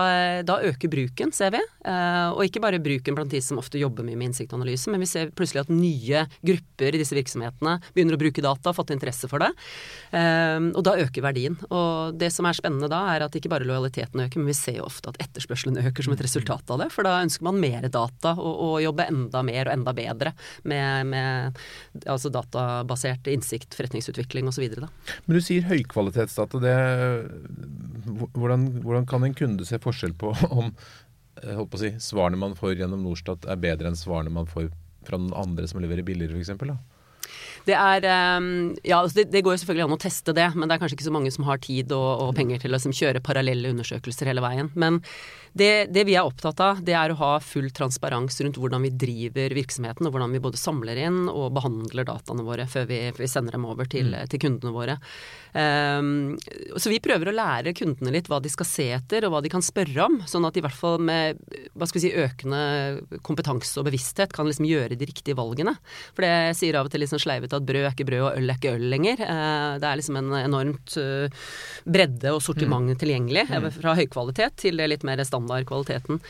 [0.46, 1.64] da øker bruken, ser vi.
[1.90, 5.10] Eh, og ikke bare bruken blant de som ofte jobber mye med innsiktanalyse, men vi
[5.10, 9.42] ser plutselig at nye grupper i disse virksomhetene begynner å bruke data, fått interesse for
[9.42, 9.52] det.
[10.14, 11.58] Eh, og da øker verdien.
[11.74, 14.80] Og det som er spennende da, er at ikke bare lojaliteten øker, men vi ser
[14.80, 16.90] jo ofte at etterspørselen øker som et resultat av det.
[16.94, 20.34] For da ønsker man mer data og, og jobbe enda mer og enda bedre
[20.70, 21.60] med, med
[22.06, 24.68] altså databasert innsikt, forretningsutvikling osv.
[24.80, 26.64] Men du sier høykvalitetsdata.
[26.64, 26.76] Det,
[28.38, 30.74] hvordan, hvordan kan en kunde se forskjell på om
[31.40, 34.70] holdt på å si, svarene man får gjennom Norstat er bedre enn svarene man får
[35.08, 36.98] fra noen andre som leverer billigere, f.eks.?
[37.68, 38.50] Det er um,
[38.84, 41.00] Ja, altså det, det, går jo selvfølgelig an å teste det, men det er kanskje
[41.00, 44.32] ikke så mange som har tid og, og penger til å liksom, kjøre parallelle undersøkelser
[44.32, 44.72] hele veien.
[44.80, 45.02] Men
[45.54, 48.92] det, det, vi er opptatt av, det er å ha full transparens rundt hvordan vi
[48.94, 53.26] driver virksomheten, og hvordan vi både samler inn og behandler dataene våre før vi, før
[53.26, 54.30] vi sender dem over til, mm.
[54.30, 54.98] til kundene våre.
[55.54, 56.38] Um,
[56.78, 59.52] så vi prøver å lære kundene litt hva de skal se etter, og hva de
[59.52, 60.20] kan spørre om.
[60.30, 61.42] Sånn at de i hvert fall med
[61.90, 65.76] si, økende kompetanse og bevissthet kan liksom gjøre de riktige valgene.
[66.14, 68.38] For det sier av og til litt sånn sleivete at brød er ikke brød og
[68.38, 69.18] øl er ikke øl lenger.
[69.24, 71.30] Uh, det er liksom en enormt uh,
[71.86, 73.00] bredde og sortiment mm.
[73.00, 73.70] tilgjengelig, mm.
[73.80, 76.22] fra høykvalitet til det litt mer standard standardkvaliteten.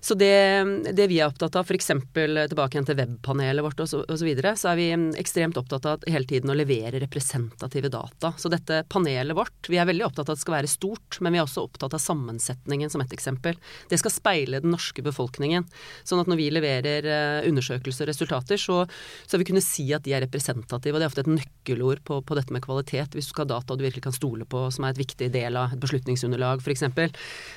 [0.00, 0.64] Så det,
[0.96, 1.90] det, vi er opptatt av, f.eks.
[2.14, 4.88] tilbake igjen til webpanelet vårt osv., så, og så, videre, så er vi
[5.20, 8.32] ekstremt opptatt av hele tiden å levere representative data.
[8.38, 11.34] Så dette panelet vårt, vi er veldig opptatt av at det skal være stort, men
[11.34, 13.58] vi er også opptatt av sammensetningen som et eksempel.
[13.90, 15.66] Det skal speile den norske befolkningen.
[16.06, 18.84] Sånn at når vi leverer eh, undersøkelser og resultater, så,
[19.26, 20.94] så vi kunne si at de er representative.
[20.94, 23.18] Og det er ofte et nøkkelord på, på dette med kvalitet.
[23.18, 25.60] Hvis du skal ha data du virkelig kan stole på, som er et viktig del
[25.60, 26.86] av et beslutningsunderlag f.eks.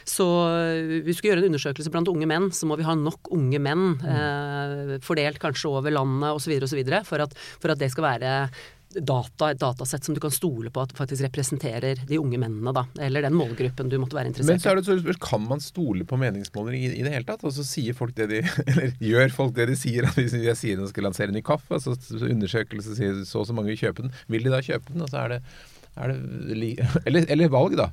[0.09, 0.27] Så
[0.89, 2.97] vi hvis du skal gjøre en undersøkelse blant unge menn, menn, så må vi ha
[2.97, 6.57] nok unge menn eh, fordelt kanskje over landet osv.
[6.65, 6.81] osv.
[7.07, 8.37] For, at, for at det skal være
[9.01, 12.85] data, et datasett som du kan stole på at faktisk representerer de unge mennene, da.
[13.01, 14.53] Eller den målgruppen du måtte være interessert i.
[14.53, 17.27] Men så er det et spørsmål, kan man stole på meningsmålinger i, i, det hele
[17.27, 17.45] tatt?
[17.47, 20.07] Og så sier folk det de Eller gjør folk det de sier?
[20.09, 23.49] At hvis jeg sier de skal lansere en ny kaffe, så, undersøkelse sier så og
[23.49, 24.17] så mange vil kjøpe den.
[24.31, 25.05] Vil de da kjøpe den?
[25.05, 25.43] Og så er det,
[25.97, 26.73] er det
[27.07, 27.89] eller, eller valg, da.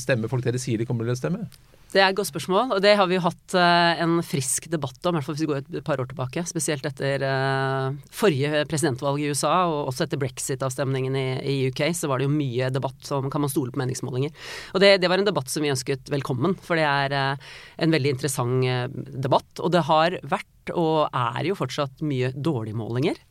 [0.00, 1.46] Stemmer folk det de sier de kommer til å stemme?
[1.94, 4.98] Det er et godt spørsmål, og det har vi jo hatt uh, en frisk debatt
[5.06, 6.42] om, i hvert fall hvis vi går et par år tilbake.
[6.50, 12.18] Spesielt etter uh, forrige presidentvalg i USA, og også etter brexit-avstemningen i, UK, så var
[12.18, 14.34] det jo mye debatt om kan man stole på meningsmålinger.
[14.74, 17.94] Og det, det var en debatt som vi ønsket velkommen, for det er uh, en
[17.94, 18.66] veldig interessant
[19.14, 19.62] debatt.
[19.62, 23.22] Og det har vært, og er jo fortsatt, mye dårlige målinger.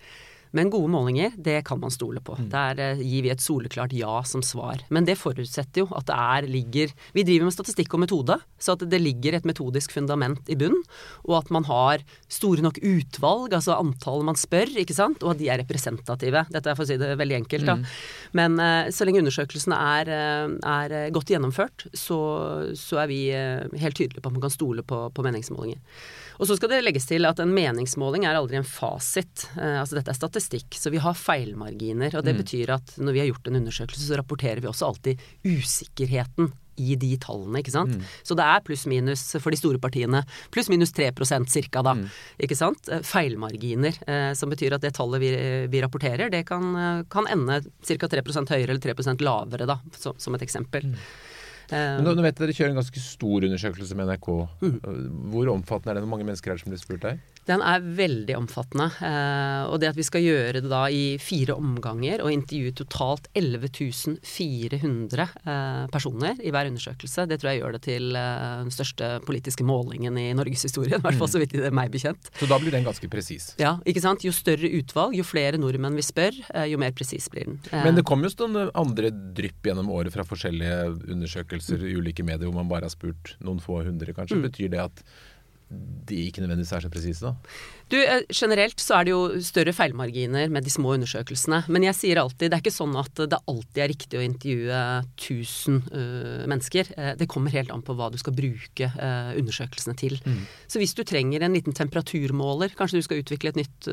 [0.54, 2.36] Men gode målinger, det kan man stole på.
[2.38, 2.50] Mm.
[2.54, 4.84] Der eh, gir vi et soleklart ja som svar.
[4.94, 8.76] Men det forutsetter jo at det er, ligger Vi driver med statistikk og metode, så
[8.78, 10.78] at det ligger et metodisk fundament i bunn,
[11.26, 15.42] og at man har store nok utvalg, altså antallet man spør, ikke sant, og at
[15.42, 16.46] de er representative.
[16.54, 17.78] Dette er for å si det veldig enkelt, da.
[17.80, 17.88] Mm.
[18.38, 22.20] Men uh, så lenge undersøkelsene er, uh, er godt gjennomført, så,
[22.78, 25.82] så, er vi helt tydelige på at man kan stole på, på meningsmålinger.
[26.39, 29.48] Og så skal det legges til at en meningsmåling er aldri en fasit.
[29.58, 32.17] Eh, altså dette er statistikk, så vi har feilmarginer.
[32.17, 32.41] Og det mm.
[32.41, 36.96] betyr at når vi har gjort en undersøkelse, så rapporterer vi også alltid usikkerheten i
[36.98, 37.93] de tallene, ikke sant.
[37.93, 38.06] Mm.
[38.26, 40.24] Så det er pluss-minus for de store partiene.
[40.54, 41.93] Pluss-minus 3% cirka, da.
[42.00, 42.08] Mm.
[42.48, 42.89] Ikke sant.
[42.89, 45.36] Eh, feilmarginer, eh, som betyr at det tallet vi,
[45.69, 48.10] vi rapporterer, det kan, kan ende ca.
[48.10, 50.89] 3% høyere eller 3 lavere, da, så, som et eksempel.
[50.89, 50.98] Mm.
[51.71, 54.30] Men nå, nå vet jeg Dere kjører en ganske stor undersøkelse med NRK.
[54.63, 54.76] Mm.
[55.34, 56.04] Hvor omfattende er det?
[56.06, 57.21] Hvor mange mennesker er det som blir spurt der?
[57.49, 58.88] Den er veldig omfattende.
[59.03, 63.27] Eh, og det at vi skal gjøre det da i fire omganger og intervjue totalt
[63.36, 68.71] 11 400 eh, personer i hver undersøkelse, det tror jeg gjør det til eh, den
[68.73, 71.01] største politiske målingen i norgeshistorien.
[71.01, 72.32] I hvert fall så vidt det er meg bekjent.
[72.39, 73.51] Så da blir den ganske presis?
[73.62, 74.23] Ja, ikke sant.
[74.23, 77.60] Jo større utvalg, jo flere nordmenn vi spør, jo mer presis blir den.
[77.73, 82.47] Men det kommer jo sånne andre drypp gjennom året fra forskjellige undersøkelser i ulike medier
[82.47, 84.39] hvor man bare har spurt noen få hundre, kanskje.
[84.39, 84.47] Mm.
[84.47, 85.03] Betyr det at
[86.10, 87.32] de ikke nødvendigvis er så presise, da?
[87.91, 91.63] Du, eh, Generelt så er det jo større feilmarginer med de små undersøkelsene.
[91.74, 94.80] Men jeg sier alltid, det er ikke sånn at det alltid er riktig å intervjue
[95.19, 96.89] 1000 uh, mennesker.
[96.98, 100.17] Uh, det kommer helt an på hva du skal bruke uh, undersøkelsene til.
[100.26, 100.41] Mm.
[100.72, 103.89] Så hvis du trenger en liten temperaturmåler, kanskje du skal utvikle et nytt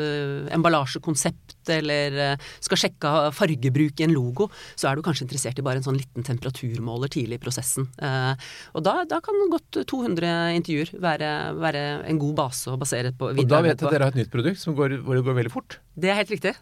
[0.55, 2.17] emballasjekonsept, eller
[2.63, 4.49] skal sjekke fargebruk i en logo,
[4.79, 7.89] så er du kanskje interessert i bare en sånn liten temperaturmåler tidlig i prosessen.
[8.01, 13.33] og da, da kan godt 200 intervjuer være, være, en god base å basere på
[13.37, 15.79] videre på dere har et nytt produkt går, hvor det går veldig fort.
[15.97, 16.55] Det er helt riktig.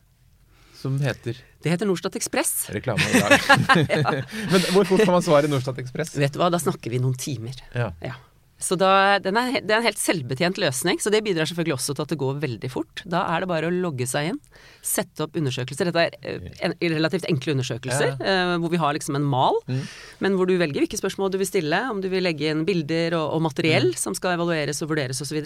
[0.78, 2.68] Som heter Det heter Norstat Ekspress.
[2.70, 3.42] Reklame i dag.
[4.52, 6.14] Men hvor fort kan man svare Norstat Ekspress?
[6.18, 7.58] Vet du hva, da snakker vi noen timer.
[7.74, 7.90] Ja.
[8.04, 8.14] ja.
[8.58, 12.04] Så da, er, det er en helt selvbetjent løsning, så det bidrar selvfølgelig også til
[12.04, 13.02] at det går veldig fort.
[13.06, 14.40] Da er det bare å logge seg inn,
[14.82, 15.90] sette opp undersøkelser.
[15.90, 18.34] Dette er eh, en, relativt enkle undersøkelser, ja.
[18.50, 19.84] uh, hvor vi har liksom en mal, mm.
[20.26, 23.14] men hvor du velger hvilke spørsmål du vil stille, om du vil legge inn bilder
[23.20, 23.98] og, og materiell mm.
[24.02, 25.38] som skal evalueres og vurderes osv.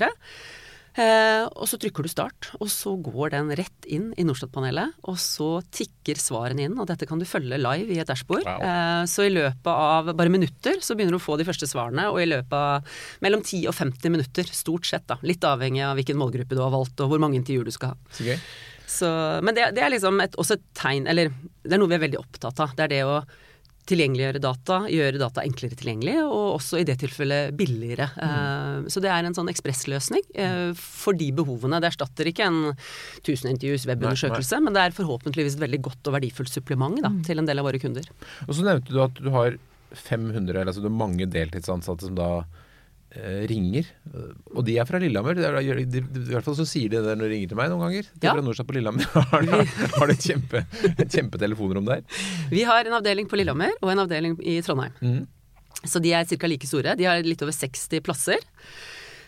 [0.92, 4.98] Eh, og så trykker du start, og så går den rett inn i Norstat-panelet.
[5.09, 8.44] Og så tikker svarene inn, og dette kan du følge live i et dashbord.
[8.44, 8.64] Wow.
[8.66, 12.11] Eh, så i løpet av bare minutter så begynner du å få de første svarene,
[12.12, 15.16] og i løpet av mellom 10 og 50 minutter, stort sett, da.
[15.24, 18.12] Litt avhengig av hvilken målgruppe du har valgt, og hvor mange intervjuer du skal ha.
[18.12, 18.37] Okay.
[18.92, 19.09] Så,
[19.40, 21.31] men det, det er liksom et, også et tegn Eller
[21.62, 22.74] det er noe vi er veldig opptatt av.
[22.76, 23.22] Det er det å
[23.90, 28.07] tilgjengeliggjøre data, gjøre data enklere tilgjengelig, og også i det tilfellet billigere.
[28.14, 28.87] Mm.
[28.92, 31.81] Så det er en sånn ekspressløsning eh, for de behovene.
[31.83, 36.18] Det erstatter ikke en 1000 intervjus webundersøkelse, men det er forhåpentligvis et veldig godt og
[36.18, 37.21] verdifullt supplement da, mm.
[37.27, 38.07] til en del av våre kunder.
[38.47, 39.59] Og så nevnte du at du har
[39.92, 42.62] 500, altså du har mange deltidsansatte som da Eh,
[43.51, 43.88] ringer.
[44.55, 45.38] Og de er fra Lillehammer.
[45.61, 45.85] I
[46.33, 48.09] hvert fall så sier de det når de ringer til meg noen ganger.
[48.16, 49.07] De er fra Norstat på Lillehammer.
[49.33, 49.46] Har,
[49.98, 52.03] har et kjempe, telefonrom der?
[52.53, 54.96] Vi har en avdeling på Lillehammer og en avdeling i Trondheim.
[55.03, 55.22] Mm.
[55.83, 56.48] Så de er ca.
[56.48, 56.96] like store.
[56.98, 58.42] De har litt over 60 plasser.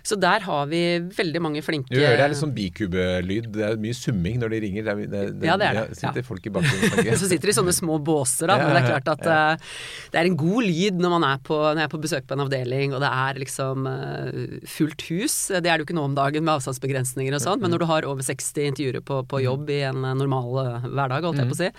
[0.04, 0.80] Så der har vi
[1.16, 3.46] veldig mange flinke Du hører det er litt sånn bikubelyd.
[3.54, 4.84] Det er mye summing når de ringer.
[4.84, 5.84] Det det, det, ja, det er det.
[5.88, 5.96] Ja.
[6.00, 8.58] Sitter folk i bakgrunnen Så sitter de i sånne små båser, da.
[8.60, 9.70] Men det er klart at uh,
[10.12, 12.36] det er en god lyd når man er på, når jeg er på besøk på
[12.36, 15.36] en avdeling, og det er liksom uh, fullt hus.
[15.54, 17.86] Det er det jo ikke nå om dagen med avstandsbegrensninger og sånn, men når du
[17.88, 21.56] har over 60 intervjuer på, på jobb i en normal uh, hverdag, holdt jeg på
[21.56, 21.70] å si.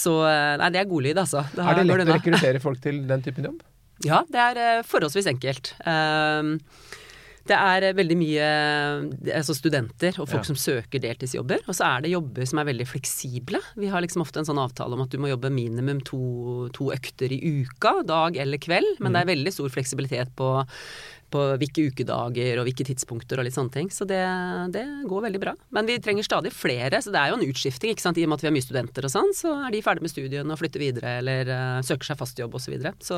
[0.00, 1.44] Så nei, det er god lyd, altså.
[1.52, 3.60] Det er det lett å rekruttere folk til den typen jobb?
[4.00, 5.74] Ja, det er forholdsvis enkelt.
[5.84, 6.56] Uh,
[7.48, 10.48] det er eh, veldig mye eh, altså studenter og folk ja.
[10.50, 11.64] som søker deltidsjobber.
[11.66, 13.62] Og så er det jobber som er veldig fleksible.
[13.80, 16.90] Vi har liksom ofte en sånn avtale om at du må jobbe minimum to, to
[16.94, 18.98] økter i uka, dag eller kveld.
[18.98, 19.16] Men mm.
[19.16, 20.50] det er veldig stor fleksibilitet på,
[21.32, 23.90] på hvilke ukedager og hvilke tidspunkter og litt sånne ting.
[23.94, 24.20] Så det,
[24.76, 25.56] det, går veldig bra.
[25.74, 27.94] Men vi trenger stadig flere, så det er jo en utskifting.
[27.94, 28.20] ikke sant?
[28.20, 30.12] I og med at vi har mye studenter og sånn, så er de ferdig med
[30.12, 32.68] studiene og flytter videre eller uh, søker seg fast jobb osv.
[32.68, 32.94] Så, videre.
[33.02, 33.16] så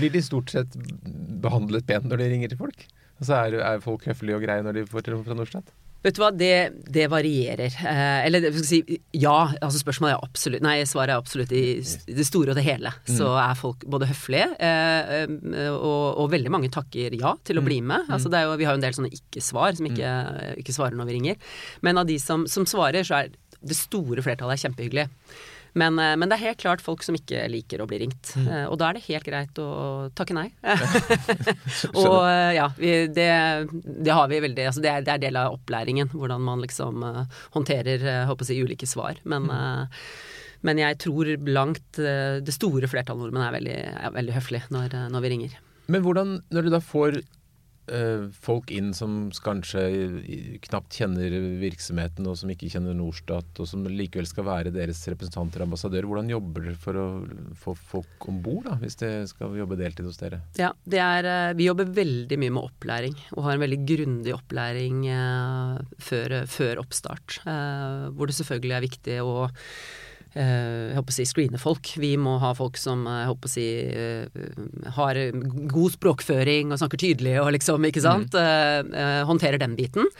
[0.00, 0.74] Blir de stort sett
[1.44, 2.86] behandlet pent når de ringer til folk?
[3.20, 5.74] Og så er, er, folk høflige og greie når de får telefon fra Norstat?
[6.04, 6.56] Vet du hva, det,
[6.92, 7.72] det varierer.
[7.80, 8.80] Eh, eller skal si
[9.16, 9.36] ja.
[9.64, 12.92] Altså spørsmålet er absolutt Nei, svaret er absolutt i det store og det hele.
[13.06, 13.14] Mm.
[13.16, 17.64] Så er folk både høflige, eh, eh, og, og, veldig mange takker ja til å
[17.64, 17.70] mm.
[17.70, 18.12] bli med.
[18.12, 20.60] Altså jo, vi har jo en del sånne ikke-svar som ikke, mm.
[20.60, 21.56] ikke, svarer når vi ringer.
[21.86, 23.32] Men av de som, som svarer, så er
[23.64, 25.08] det store flertallet er kjempehyggelige.
[25.74, 28.32] Men, eh, men, det er helt klart folk som ikke liker å bli ringt.
[28.38, 28.46] Mm.
[28.46, 29.68] Eh, og da er det helt greit å
[30.14, 30.46] takke nei.
[32.00, 33.28] og eh, ja, vi, det,
[33.82, 37.02] det, har vi veldig altså det, er, det, er, del av opplæringen, hvordan man liksom
[37.56, 39.18] håndterer håper jeg, ulike svar.
[39.28, 40.00] Men, mm.
[40.68, 45.24] men jeg tror langt det store flertallet nordmenn er veldig, er veldig høflige når, når
[45.24, 45.62] vi ringer.
[45.90, 47.18] Men hvordan, når du da får
[48.44, 49.82] folk inn som kanskje
[50.64, 55.62] knapt kjenner virksomheten, og som ikke kjenner Norstat, og som likevel skal være deres representanter
[55.62, 56.08] og ambassadører.
[56.08, 57.06] Hvordan jobber dere for å
[57.60, 60.40] få folk om bord, hvis de skal jobbe deltid hos dere?
[60.60, 65.04] Ja, er, eh, Vi jobber veldig mye med opplæring, og har en veldig grundig opplæring
[65.08, 67.40] eh, før, før, oppstart.
[67.44, 69.50] Eh, hvor det selvfølgelig er viktig å
[70.34, 71.92] jeg håper å si screene folk.
[72.02, 73.66] Vi må ha folk som jeg håper å si
[74.96, 75.20] har
[75.70, 78.34] god språkføring og snakker tydelig og liksom, ikke sant.
[78.34, 78.90] Mm.
[79.30, 80.10] håndterer den biten.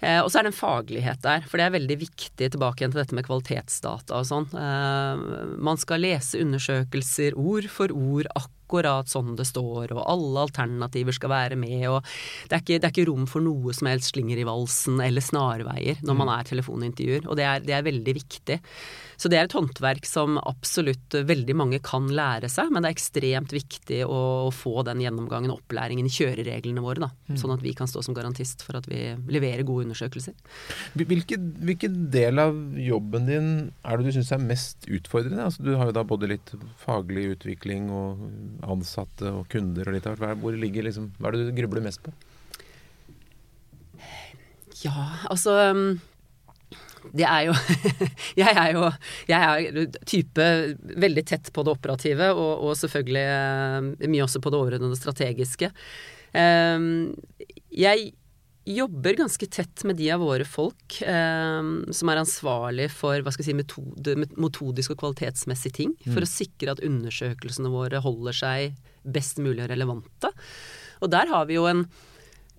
[0.00, 2.94] Eh, og så er det en faglighet der, for det er veldig viktig tilbake igjen
[2.94, 4.46] til dette med kvalitetsdata og sånn.
[4.56, 5.24] Eh,
[5.60, 11.34] man skal lese undersøkelser ord for ord, akkurat sånn det står, og alle alternativer skal
[11.34, 12.00] være med, og
[12.48, 15.24] det er ikke, det er ikke rom for noe som helst slinger i valsen eller
[15.24, 16.34] snarveier når man mm.
[16.36, 18.60] er telefonintervjuer, og det er, det er veldig viktig.
[19.20, 22.96] Så det er et håndverk som absolutt veldig mange kan lære seg, men det er
[22.96, 27.10] ekstremt viktig å få den gjennomgangen og opplæringen i kjørereglene våre, da.
[27.28, 27.36] Mm.
[27.42, 30.36] Sånn at vi kan stå som garantist for at vi leverer gode undersøkelser.
[30.96, 33.48] Hvilken hvilke del av jobben din
[33.84, 35.44] er det du syns er mest utfordrende?
[35.44, 38.24] Altså, du har jo da både litt faglig utvikling og
[38.66, 40.40] ansatte og kunder og litt av hvert.
[40.40, 42.14] Hvor ligger liksom Hva er det du grubler mest på?
[44.80, 45.98] Ja, altså um,
[47.16, 47.54] det er jo
[48.38, 48.86] Jeg er jo
[49.30, 50.46] jeg er type
[51.00, 55.70] veldig tett på det operative, og, og selvfølgelig uh, mye også på det overordnede strategiske.
[56.34, 57.12] Um,
[57.74, 58.12] jeg
[58.70, 63.44] jobber ganske tett med de av våre folk um, som er ansvarlig for hva skal
[63.44, 66.12] jeg si, metode, metodisk og kvalitetsmessig ting, mm.
[66.12, 70.32] for å sikre at undersøkelsene våre holder seg best mulig og relevante.
[71.00, 71.86] Og der har vi jo en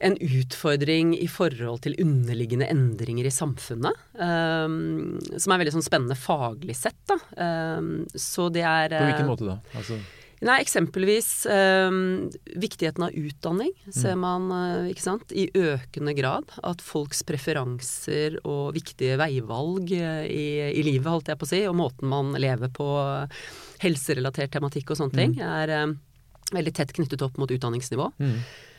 [0.02, 3.98] en utfordring i forhold til underliggende endringer i samfunnet.
[4.18, 7.20] Um, som er veldig sånn spennende faglig sett, da.
[7.38, 9.60] Um, så det er På hvilken måte da?
[9.78, 10.00] Altså
[10.42, 12.24] Nei, eksempelvis um,
[12.58, 14.24] viktigheten av utdanning ser mm.
[14.24, 16.50] man uh, ikke sant, i økende grad.
[16.66, 21.62] At folks preferanser og viktige veivalg uh, i, i, livet, holdt jeg på å si,
[21.70, 22.90] og måten man lever på,
[23.86, 25.46] helserelatert tematikk og sånne ting, mm.
[25.46, 25.94] er
[26.58, 28.10] veldig tett knyttet opp mot utdanningsnivå.
[28.18, 28.36] Mm.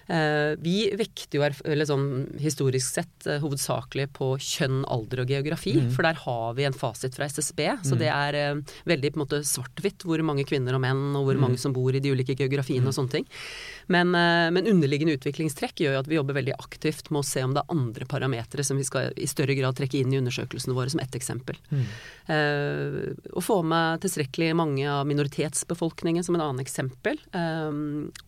[0.06, 2.06] Eh, vi vekter jo, eller sånn
[2.42, 5.76] historisk sett, eh, hovedsakelig på kjønn, alder og geografi.
[5.78, 5.90] Mm.
[5.94, 7.62] For der har vi en fasit fra SSB.
[7.86, 8.00] Så mm.
[8.02, 11.38] det er eh, veldig på en måte svart-hvitt hvor mange kvinner og menn, og hvor
[11.38, 11.44] mm.
[11.46, 12.98] mange som bor i de ulike geografiene og mm.
[12.98, 13.28] sånne ting.
[13.92, 17.52] Men, men, underliggende utviklingstrekk gjør jo at vi jobber veldig aktivt med å se om
[17.52, 20.92] det er andre parametere som vi skal i større grad trekke inn i undersøkelsene våre,
[20.92, 21.58] som ett eksempel.
[21.74, 21.82] Mm.
[22.32, 27.18] Eh, å få med tilstrekkelig mange av minoritetsbefolkningen som en annen eksempel.
[27.34, 27.74] Eh,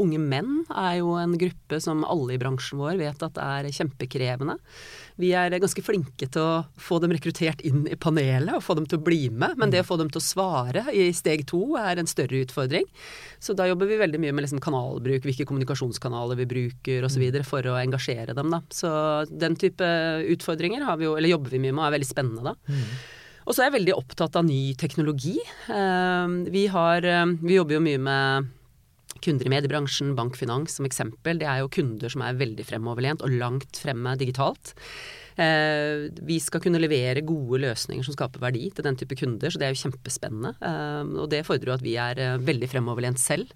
[0.02, 3.68] unge menn er jo en gruppe gruppe som alle i bransjen vår vet at er
[3.72, 4.58] kjempekrevende.
[5.16, 8.86] Vi er ganske flinke til å få dem rekruttert inn i panelet og få dem
[8.86, 11.76] til å bli med, men det å få dem til å svare i steg to
[11.76, 12.84] er en større utfordring.
[13.38, 17.24] Så da jobber vi veldig mye med liksom kanalbruk, hvilke kommunikasjonskanaler vi bruker osv.
[17.44, 18.50] for å engasjere dem.
[18.50, 18.62] Da.
[18.70, 18.90] Så
[19.30, 19.84] den type
[20.34, 22.56] utfordringer vi jo, jobber vi mye med og er veldig spennende da.
[22.68, 22.88] Mm.
[23.44, 25.36] Og så er jeg veldig opptatt av ny teknologi.
[25.68, 28.52] Eh, vi, har, eh, vi jobber jo mye med
[29.24, 31.40] kunder i mediebransjen, bankfinans som eksempel.
[31.40, 34.74] Det er jo kunder som er veldig fremoverlent og langt fremme digitalt.
[35.34, 39.58] Eh, vi skal kunne levere gode løsninger som skaper verdi til den type kunder, så
[39.58, 40.54] det er jo kjempespennende.
[40.62, 43.50] Eh, og det fordrer jo at vi er eh, veldig fremoverlent selv.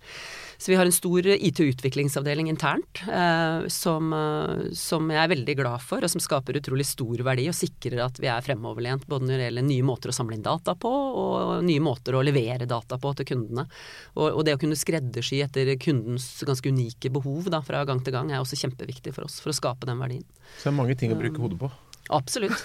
[0.59, 5.85] Så vi har en stor IT-utviklingsavdeling internt eh, som, eh, som, jeg er veldig glad
[5.87, 9.37] for, og som skaper utrolig stor verdi og sikrer at vi er fremoverlent både når
[9.37, 12.99] det gjelder nye måter å samle inn data på, og nye måter å levere data
[12.99, 13.69] på til kundene.
[14.17, 18.17] Og, og det å kunne skreddersy etter kundens ganske unike behov da, fra gang til
[18.19, 20.27] gang er også kjempeviktig for oss for å skape den verdien.
[20.57, 21.71] Så det er mange ting å bruke hodet på?
[22.19, 22.65] Absolutt.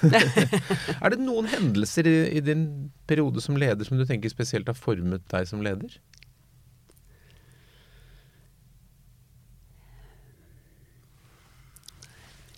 [1.03, 4.77] er det noen hendelser i, i din periode som leder som du tenker spesielt har
[4.79, 5.99] formet deg som leder?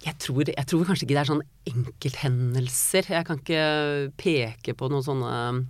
[0.06, 3.08] Jeg tror, jeg tror, kanskje ikke det er sånn enkelthendelser.
[3.10, 3.66] Jeg kan ikke
[4.22, 5.62] peke på noen sånne um,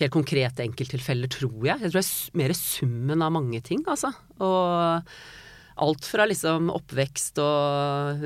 [0.00, 1.78] helt konkrete enkelttilfeller, tror jeg.
[1.84, 4.10] Jeg tror det er mer summen av mange ting, altså.
[4.42, 5.12] Og
[5.76, 8.22] alt fra liksom oppvekst og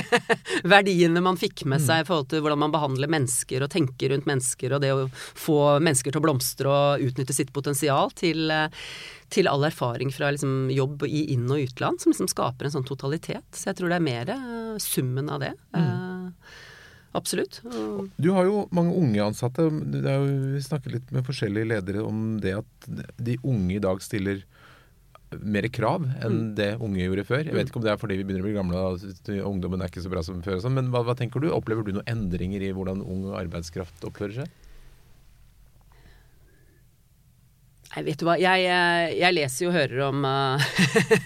[0.74, 4.28] verdiene man fikk med seg i forhold til hvordan man behandler mennesker og tenker rundt
[4.28, 8.52] mennesker, og det å få mennesker til å blomstre og utnytte sitt potensial, til,
[9.32, 12.88] til all erfaring fra liksom jobb i inn- og utland, som liksom skaper en sånn
[12.88, 13.48] totalitet.
[13.56, 15.54] Så jeg tror det er mer uh, summen av det.
[15.72, 15.88] Mm.
[15.88, 16.54] Uh,
[17.16, 17.62] absolutt.
[18.20, 19.70] Du har jo mange unge ansatte.
[19.72, 24.44] Vi snakket litt med forskjellige ledere om det at de unge i dag stiller
[25.40, 26.50] mer krav enn mm.
[26.58, 27.44] det unge gjorde før.
[27.46, 27.70] Jeg vet mm.
[27.70, 30.12] ikke om det er fordi vi begynner å bli gamle og ungdommen er ikke så
[30.12, 30.60] bra som før.
[30.64, 31.50] Sånn, men hva, hva, tenker du?
[31.54, 34.52] Opplever du noen endringer i hvordan ung arbeidskraft oppfører seg?
[37.92, 38.38] Nei, vet du hva.
[38.40, 40.62] Jeg, eh, jeg leser jo og hører om uh,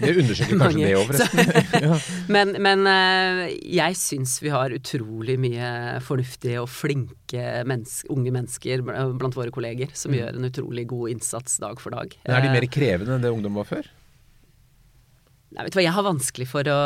[0.01, 1.93] Det undersøker kanskje det òg, forresten.
[2.35, 5.69] men, men uh, jeg syns vi har utrolig mye
[6.03, 10.17] fornuftige og flinke menneske, unge mennesker blant våre kolleger som mm.
[10.19, 12.19] gjør en utrolig god innsats dag for dag.
[12.27, 13.87] Men er de mer krevende enn det ungdom var før?
[15.47, 16.79] Nei, vet du hva, jeg har vanskelig for å,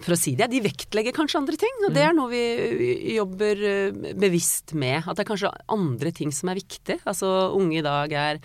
[0.00, 0.48] for å si det.
[0.48, 2.20] De vektlegger kanskje andre ting, og det er mm.
[2.22, 5.02] noe vi jobber eh, bevisst med.
[5.04, 7.02] At det er kanskje andre ting som er viktig.
[7.04, 8.40] Altså unge i dag er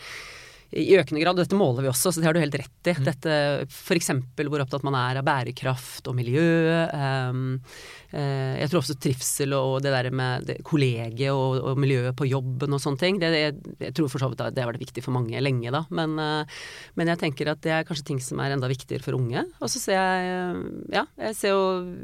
[0.74, 2.94] i økende grad, og dette måler vi også, så det har du helt rett i.
[2.98, 3.06] Mm.
[3.06, 3.34] Dette
[3.70, 4.10] f.eks.
[4.40, 6.46] hvor opptatt man er av bærekraft og miljø.
[6.90, 7.60] Um,
[8.14, 12.28] uh, jeg tror også trivsel og det der med det, kollegiet og, og, miljøet på
[12.30, 13.20] jobben og sånne ting.
[13.22, 15.84] Det, jeg, jeg tror for så vidt det har vært viktig for mange lenge, da.
[15.94, 16.64] Men, uh,
[16.98, 19.46] men, jeg tenker at det er kanskje ting som er enda viktigere for unge.
[19.62, 20.32] Og så ser jeg
[20.94, 21.62] Ja, jeg ser jo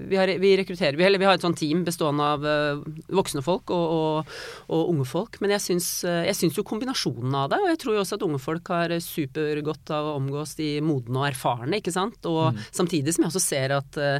[0.09, 2.83] Vi, har, vi rekrutterer vi, vi, har et sånt team bestående av uh,
[3.17, 4.37] voksne folk og, og,
[4.69, 5.41] og, unge folk.
[5.41, 8.25] Men jeg syns, jeg syns jo kombinasjonen av det, og jeg tror jo også at
[8.25, 12.19] unge folk folk har supergodt av å omgås de modne og erfarne, ikke sant.
[12.27, 12.59] Og mm.
[12.71, 14.19] samtidig som jeg også ser at uh,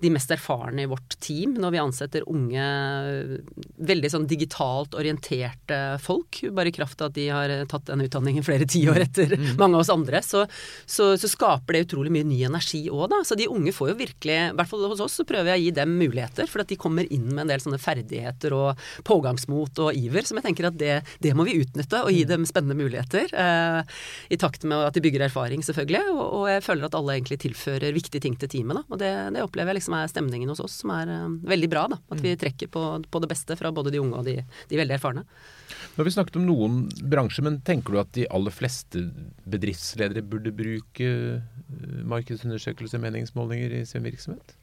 [0.00, 2.64] de mest erfarne i vårt team, når vi ansetter unge,
[3.78, 8.44] veldig sånn digitalt orienterte folk, bare i kraft av at de har tatt den utdanningen
[8.44, 9.56] flere tiår etter mm.
[9.58, 10.44] mange av oss andre, så,
[10.84, 13.22] så, så, skaper det utrolig mye ny energi òg, da.
[13.26, 15.64] Så de unge får jo virkelig, i hvert fall hos oss, så prøver jeg å
[15.66, 19.82] gi dem muligheter, for at de kommer inn med en del sånne ferdigheter og pågangsmot
[19.84, 22.30] og iver, som jeg tenker at det, det må vi utnytte og gi mm.
[22.32, 23.30] dem spennende muligheter.
[23.32, 23.77] Uh,
[24.28, 26.14] i takt med at de bygger erfaring, selvfølgelig.
[26.14, 28.80] Og, og, jeg føler at alle egentlig tilfører viktige ting til teamet.
[28.80, 28.84] Da.
[28.88, 31.86] Og det, det, opplever jeg liksom er stemningen hos oss, som er uh, veldig bra.
[31.92, 32.00] Da.
[32.14, 32.40] At vi mm.
[32.44, 34.38] trekker på, på, det beste fra både de unge og de,
[34.70, 35.24] de veldig erfarne.
[35.68, 36.78] Nå har vi snakket om noen
[37.10, 39.02] bransjer, men tenker du at de aller fleste
[39.48, 44.56] bedriftsledere burde bruke eh, markedsundersøkelser, meningsmålinger i sin virksomhet?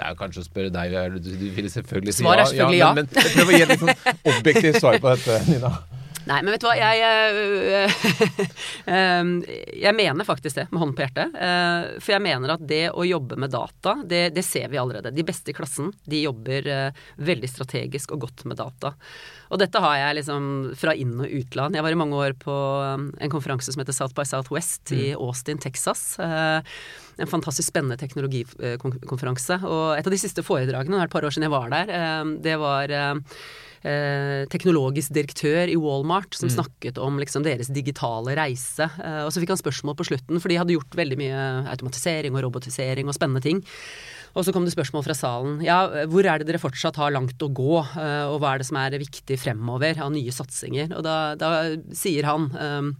[0.00, 2.80] Det er kanskje å spørre deg, du, du vil selvfølgelig si ja, Svar er selvfølgelig
[2.80, 2.92] ja.
[2.96, 3.92] Men, men prøv å gi et sånn
[4.32, 5.72] objektivt svar på dette, Nina.
[6.28, 6.74] Nei, men vet du hva.
[6.76, 8.46] Jeg, jeg,
[8.94, 9.32] ehm,
[9.80, 11.36] jeg mener faktisk det, med hånden på hjertet.
[11.46, 15.12] Eh, for jeg mener at det å jobbe med data, det, det ser vi allerede.
[15.14, 18.92] De beste i klassen, de jobber eh, veldig strategisk og godt med data.
[19.50, 21.78] Og dette har jeg liksom fra inn- og utland.
[21.78, 25.24] Jeg var i mange år på en konferanse som heter South by Southwest i mm.
[25.24, 26.04] Austin, Texas.
[26.20, 26.76] Eh,
[27.20, 29.60] en fantastisk spennende teknologikonferanse.
[29.66, 31.90] Og et av de siste foredragene, det er et par år siden jeg var der,
[32.44, 32.94] det var
[33.86, 36.54] eh, teknologisk direktør i Walmart som mm.
[36.56, 38.88] snakket om liksom, deres digitale reise.
[39.00, 42.36] Eh, og så fikk han spørsmål på slutten, for de hadde gjort veldig mye automatisering
[42.36, 43.62] og robotisering og spennende ting.
[44.38, 45.58] Og så kom det spørsmål fra salen.
[45.66, 48.70] Ja, hvor er det dere fortsatt har langt å gå, eh, og hva er det
[48.70, 50.94] som er viktig fremover av nye satsinger?
[50.94, 51.50] Og da, da
[51.96, 52.90] sier han eh,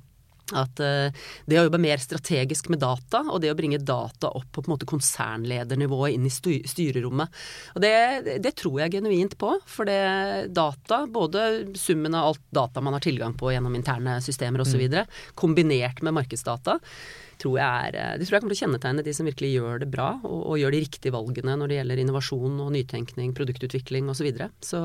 [0.57, 4.49] at uh, det å jobbe mer strategisk med data, og det å bringe data opp
[4.51, 7.41] på, på måte konsernledernivået inn i styrerommet.
[7.77, 7.95] Og det,
[8.43, 9.55] det, tror jeg genuint på.
[9.71, 14.65] For det data, både summen av alt data man har tilgang på gjennom interne systemer
[14.65, 15.19] osv., mm.
[15.39, 16.81] kombinert med markedsdata,
[17.41, 19.91] tror jeg er, de tror jeg kommer til å kjennetegne de som virkelig gjør det
[19.93, 24.21] bra, og, og gjør de riktige valgene når det gjelder innovasjon og nytenkning, produktutvikling osv.
[24.21, 24.51] Så, videre.
[24.61, 24.81] så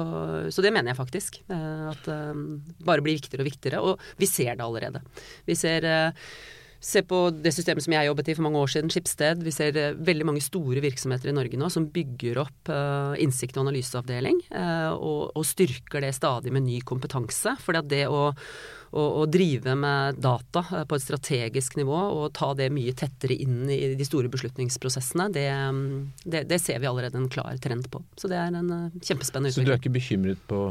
[0.54, 1.42] Så det mener jeg faktisk.
[1.52, 2.44] Eh, at det eh,
[2.88, 3.82] bare blir viktigere og viktigere.
[3.84, 5.04] Og vi ser det allerede.
[5.46, 5.90] Vi ser
[6.80, 9.42] Se på det systemet som jeg jobbet i for mange år siden, Skipsted.
[9.46, 13.66] Vi ser veldig mange store virksomheter i Norge nå som bygger opp uh, innsikt- og
[13.66, 17.56] analyseavdeling, uh, og, og, styrker det stadig med ny kompetanse.
[17.64, 18.28] For det å
[18.96, 23.36] å, å, drive med data eh, på et strategisk nivå og ta det mye tettere
[23.44, 25.50] inn i de store beslutningsprosessene, det,
[26.24, 28.02] det, det ser vi allerede en klar trend på.
[28.20, 29.66] Så det er en uh, kjempespennende utvikling.
[29.66, 30.62] Så du er ikke bekymret på,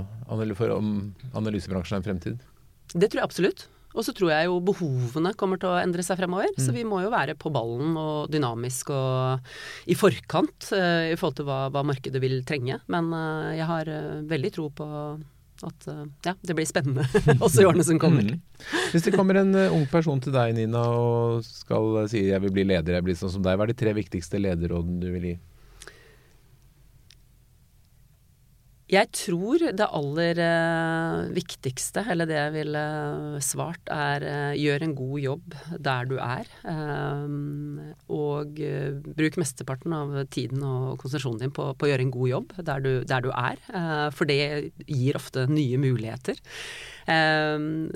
[0.57, 0.91] for om
[1.37, 2.51] analysebransjen har en fremtid?
[2.95, 3.69] Det tror jeg absolutt.
[3.95, 6.51] Og så tror jeg jo behovene kommer til å endre seg fremover.
[6.55, 6.63] Mm.
[6.67, 11.39] Så vi må jo være på ballen og dynamisk og i forkant uh, i forhold
[11.39, 12.81] til hva, hva, markedet vil trenge.
[12.91, 14.89] Men uh, jeg har uh, veldig tro på
[15.65, 15.87] at
[16.27, 17.07] ja, det blir spennende
[17.45, 18.27] også i årene som kommer.
[18.27, 18.41] Mm.
[18.91, 22.65] Hvis det kommer en ung person til deg, Nina, og skal si 'jeg vil bli
[22.67, 25.37] leder', jeg blir sånn som deg, hva er de tre viktigste lederrådene du vil gi?
[28.93, 32.83] Jeg tror det aller uh, viktigste, eller det jeg ville
[33.45, 35.57] svart, er uh, gjør en god jobb
[35.89, 36.51] der du er.
[36.69, 37.79] Um,
[38.13, 38.61] og
[39.17, 42.85] bruk mesteparten av tiden og konsentrasjonen din på, på, å gjøre en god jobb der
[42.85, 43.63] du, der du er.
[44.13, 46.37] for det gir ofte nye muligheter.
[47.05, 47.91] Um,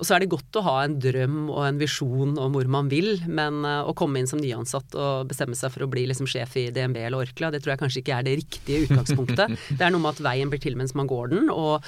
[0.00, 2.88] og så er det godt å ha en drøm og en visjon om hvor man
[2.92, 6.28] vil, men uh, å komme inn som nyansatt og bestemme seg for å bli liksom
[6.30, 9.58] sjef i DNB eller Orkla, det tror jeg kanskje ikke er det riktige utgangspunktet.
[9.78, 11.50] det er noe med at veien blir til mens man går den.
[11.52, 11.84] og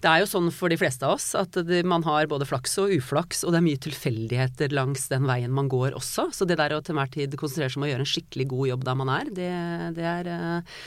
[0.00, 2.92] det er jo sånn for de fleste av oss at man har både flaks og
[2.96, 6.30] uflaks, og det er mye tilfeldigheter langs den veien man går også.
[6.32, 8.70] Så det der å til enhver tid konsentrere seg om å gjøre en skikkelig god
[8.70, 9.50] jobb der man er, det,
[9.98, 10.78] det er uh,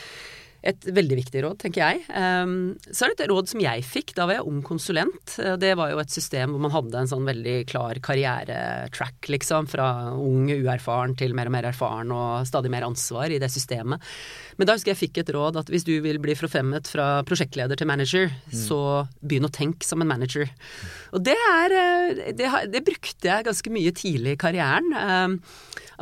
[0.63, 2.03] et veldig viktig råd, tenker jeg.
[2.15, 4.13] Um, så er det et råd som jeg fikk.
[4.17, 5.35] Da var jeg ung konsulent.
[5.59, 9.67] Det var jo et system hvor man hadde en sånn veldig klar karrieretrack, liksom.
[9.71, 14.01] Fra ung, uerfaren til mer og mer erfaren og stadig mer ansvar i det systemet.
[14.57, 17.79] Men da husker jeg fikk et råd at hvis du vil bli forfremmet fra prosjektleder
[17.79, 18.57] til manager, mm.
[18.65, 18.79] så
[19.21, 20.49] begynn å tenke som en manager.
[21.13, 24.93] Og det er eh, det, det, brukte jeg ganske mye tidlig i karrieren.
[24.93, 25.39] Um,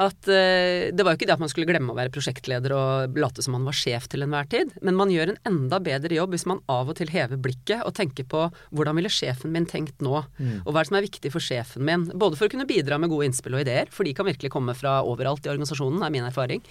[0.02, 3.20] at uh, det var jo ikke det at man skulle glemme å være prosjektleder og
[3.20, 6.36] late som man var sjef til enhver tid, men man gjør en enda bedre jobb
[6.36, 8.46] hvis man av og til hever blikket og tenker på
[8.76, 10.62] hvordan ville sjefen min tenkt nå, mm.
[10.64, 12.08] og hva er det som er viktig for sjefen min.
[12.12, 14.76] Både for å kunne bidra med gode innspill og ideer, for de kan virkelig komme
[14.78, 16.64] fra overalt i organisasjonen, er min erfaring,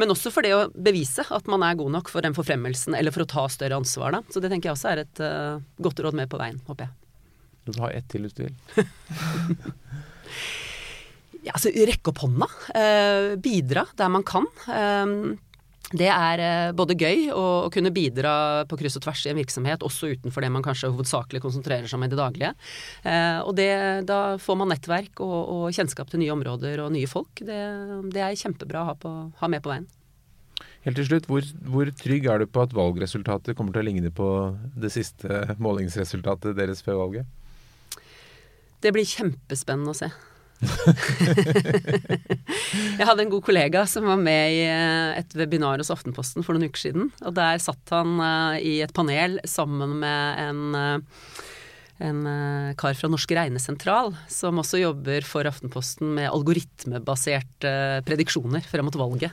[0.00, 3.14] men også for det å bevise at man er god nok for den forfremmelsen eller
[3.14, 4.22] for å ta større ansvar, da.
[4.30, 6.96] Så det tenker jeg også er et uh, godt råd med på veien, håper jeg.
[7.66, 8.54] Du har ett til hvis du vil.
[11.46, 12.48] ja, altså, rekke opp hånda.
[12.78, 14.46] Eh, bidra der man kan.
[14.70, 15.14] Eh,
[15.94, 19.84] det er eh, både gøy å, kunne bidra på kryss og tvers i en virksomhet,
[19.86, 22.50] også utenfor det man kanskje hovedsakelig konsentrerer seg om i det daglige.
[23.06, 23.70] Eh, og det,
[24.08, 27.38] da får man nettverk og, og, kjennskap til nye områder og nye folk.
[27.38, 27.60] Det,
[28.10, 29.86] det er kjempebra å ha, på, ha, med på veien.
[30.86, 34.10] Helt til slutt, hvor, hvor, trygg er du på at valgresultatet kommer til å ligne
[34.14, 34.30] på
[34.74, 38.00] det siste målingsresultatet deres før valget?
[38.82, 40.10] Det blir kjempespennende å se.
[42.98, 46.52] jeg hadde en god kollega som var med i eh, et webinar hos Aftenposten for
[46.56, 47.04] noen uker siden.
[47.26, 50.98] Og der satt han uh, i et panel sammen med en uh,
[51.98, 58.64] en uh, kar fra Norsk regnesentral, som også jobber for Aftenposten med algoritmebaserte uh, prediksjoner
[58.68, 59.32] frem mot valget.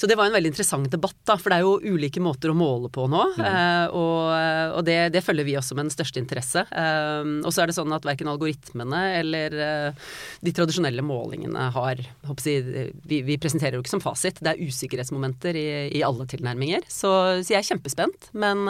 [0.00, 2.56] Så det var en veldig interessant debatt, da, for det er jo ulike måter å
[2.56, 3.24] måle på nå.
[3.36, 3.44] Mm.
[3.44, 4.22] Uh, og,
[4.78, 6.64] og det, det, følger vi også med den største interesse.
[6.64, 9.56] og så er det sånn at verken algoritmene eller
[10.44, 14.40] de tradisjonelle målingene har jeg, vi, vi, presenterer jo ikke som fasit.
[14.40, 16.86] Det er usikkerhetsmomenter i, i alle tilnærminger.
[16.88, 17.10] Så,
[17.42, 18.30] så, jeg er kjempespent.
[18.38, 18.64] Men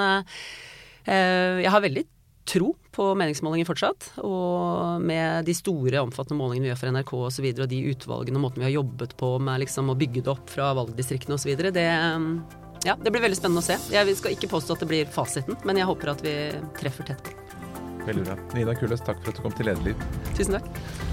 [1.07, 2.07] jeg har veldig
[2.49, 4.11] tro på meningsmålinger fortsatt.
[4.25, 7.73] Og med de store, omfattende målingene vi gjør for NRK osv., og, så videre, og
[7.73, 10.71] de utvalgene og måten vi har jobbet på med liksom, å bygge det opp fra
[10.79, 11.89] valgdistriktene osv., det,
[12.87, 13.79] ja, det blir veldig spennende å se.
[13.93, 16.35] Jeg skal ikke påstå at det blir fasiten, men jeg håper at vi
[16.81, 17.37] treffer tett på.
[18.09, 18.39] Veldig bra.
[18.57, 20.09] Nina Kules, takk for at du kom til Lederliv.
[20.33, 21.08] Tusen takk.